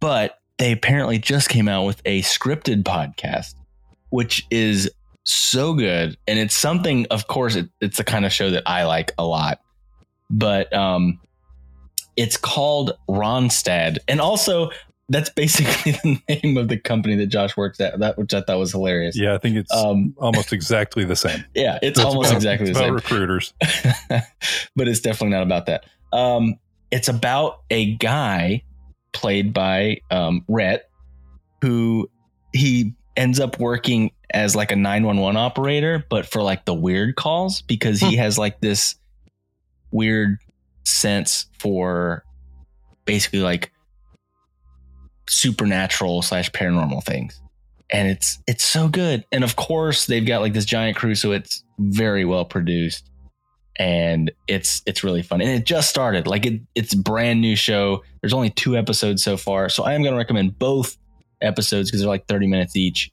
But 0.00 0.38
they 0.58 0.72
apparently 0.72 1.18
just 1.18 1.48
came 1.48 1.68
out 1.68 1.84
with 1.84 2.00
a 2.04 2.22
scripted 2.22 2.82
podcast, 2.84 3.54
which 4.10 4.46
is 4.50 4.90
so 5.24 5.74
good. 5.74 6.16
And 6.26 6.38
it's 6.38 6.54
something, 6.54 7.06
of 7.10 7.26
course, 7.26 7.56
it, 7.56 7.68
it's 7.80 7.96
the 7.96 8.04
kind 8.04 8.24
of 8.24 8.32
show 8.32 8.50
that 8.50 8.62
I 8.66 8.84
like 8.84 9.12
a 9.18 9.24
lot. 9.24 9.60
But 10.30 10.72
um, 10.72 11.18
it's 12.16 12.36
called 12.36 12.92
Ronstadt. 13.08 13.98
And 14.08 14.20
also, 14.20 14.70
that's 15.08 15.30
basically 15.30 15.92
the 16.02 16.20
name 16.42 16.56
of 16.56 16.68
the 16.68 16.78
company 16.78 17.14
that 17.16 17.26
Josh 17.26 17.56
works 17.56 17.80
at, 17.80 17.98
that 18.00 18.18
which 18.18 18.34
I 18.34 18.40
thought 18.40 18.58
was 18.58 18.72
hilarious. 18.72 19.16
Yeah, 19.18 19.34
I 19.34 19.38
think 19.38 19.56
it's 19.56 19.72
Um, 19.72 20.14
almost 20.18 20.52
exactly 20.52 21.04
the 21.04 21.16
same. 21.16 21.44
yeah, 21.54 21.78
it's 21.82 21.96
That's 21.98 22.06
almost 22.08 22.30
about- 22.30 22.36
exactly 22.36 22.70
it's 22.70 22.78
the 22.78 22.84
about 22.86 23.00
same. 23.02 23.16
recruiters. 23.18 23.54
but 24.76 24.88
it's 24.88 25.00
definitely 25.00 25.30
not 25.36 25.42
about 25.42 25.66
that. 25.66 25.84
Um, 26.12 26.54
it's 26.90 27.08
about 27.08 27.60
a 27.70 27.94
guy 27.96 28.62
played 29.12 29.52
by 29.52 29.98
um, 30.10 30.44
Rhett 30.48 30.88
who 31.62 32.10
he 32.52 32.92
ends 33.16 33.40
up 33.40 33.58
working 33.58 34.10
as 34.34 34.54
like 34.56 34.70
a 34.72 34.76
911 34.76 35.36
operator, 35.36 36.04
but 36.10 36.26
for 36.26 36.42
like 36.42 36.64
the 36.64 36.74
weird 36.74 37.16
calls 37.16 37.62
because 37.62 38.00
he 38.00 38.16
has 38.16 38.38
like 38.38 38.60
this 38.60 38.96
weird 39.90 40.38
sense 40.86 41.46
for 41.58 42.24
basically 43.04 43.40
like 43.40 43.72
supernatural 45.28 46.22
slash 46.22 46.50
paranormal 46.50 47.02
things. 47.04 47.40
And 47.92 48.08
it's 48.08 48.38
it's 48.46 48.64
so 48.64 48.88
good. 48.88 49.24
And 49.30 49.44
of 49.44 49.56
course 49.56 50.06
they've 50.06 50.26
got 50.26 50.40
like 50.40 50.52
this 50.52 50.64
giant 50.64 50.96
crew, 50.96 51.14
so 51.14 51.32
it's 51.32 51.62
very 51.78 52.24
well 52.24 52.44
produced. 52.44 53.08
And 53.78 54.32
it's 54.48 54.82
it's 54.86 55.04
really 55.04 55.22
fun. 55.22 55.40
And 55.40 55.50
it 55.50 55.66
just 55.66 55.90
started. 55.90 56.26
Like 56.26 56.46
it, 56.46 56.62
it's 56.74 56.94
brand 56.94 57.40
new 57.40 57.54
show. 57.54 58.02
There's 58.20 58.32
only 58.32 58.50
two 58.50 58.76
episodes 58.76 59.22
so 59.22 59.36
far. 59.36 59.68
So 59.68 59.84
i 59.84 59.92
am 59.92 60.02
going 60.02 60.14
to 60.14 60.18
recommend 60.18 60.58
both 60.58 60.96
episodes 61.42 61.90
because 61.90 62.00
they're 62.00 62.08
like 62.08 62.26
30 62.26 62.46
minutes 62.46 62.76
each. 62.76 63.10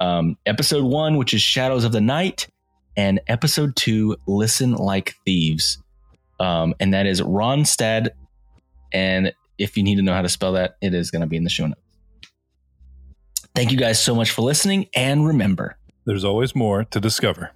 Um, 0.00 0.36
episode 0.44 0.84
one 0.84 1.16
which 1.16 1.32
is 1.32 1.40
shadows 1.40 1.84
of 1.84 1.92
the 1.92 2.02
night 2.02 2.48
and 2.98 3.20
episode 3.28 3.76
two 3.76 4.16
listen 4.26 4.72
like 4.74 5.14
thieves 5.24 5.78
um, 6.40 6.74
and 6.80 6.92
that 6.94 7.06
is 7.06 7.20
ronstadt 7.20 8.08
and 8.92 9.32
if 9.58 9.76
you 9.76 9.82
need 9.82 9.96
to 9.96 10.02
know 10.02 10.12
how 10.12 10.22
to 10.22 10.28
spell 10.28 10.52
that 10.52 10.76
it 10.80 10.94
is 10.94 11.10
going 11.10 11.20
to 11.20 11.26
be 11.26 11.36
in 11.36 11.44
the 11.44 11.50
show 11.50 11.66
notes 11.66 11.80
thank 13.54 13.70
you 13.72 13.78
guys 13.78 14.00
so 14.02 14.14
much 14.14 14.30
for 14.30 14.42
listening 14.42 14.86
and 14.94 15.26
remember 15.26 15.76
There's 16.04 16.24
always 16.24 16.54
more 16.54 16.84
to 16.84 17.00
discover. 17.00 17.50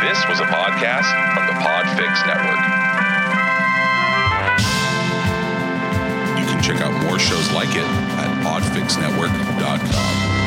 This 0.00 0.26
was 0.28 0.40
a 0.40 0.44
podcast 0.44 1.08
from 1.34 1.46
the 1.46 1.52
Podfix 1.60 2.26
Network. 2.26 2.71
Shows 7.22 7.50
like 7.52 7.70
it 7.70 7.86
at 8.18 8.44
podfixnetwork.com. 8.44 10.41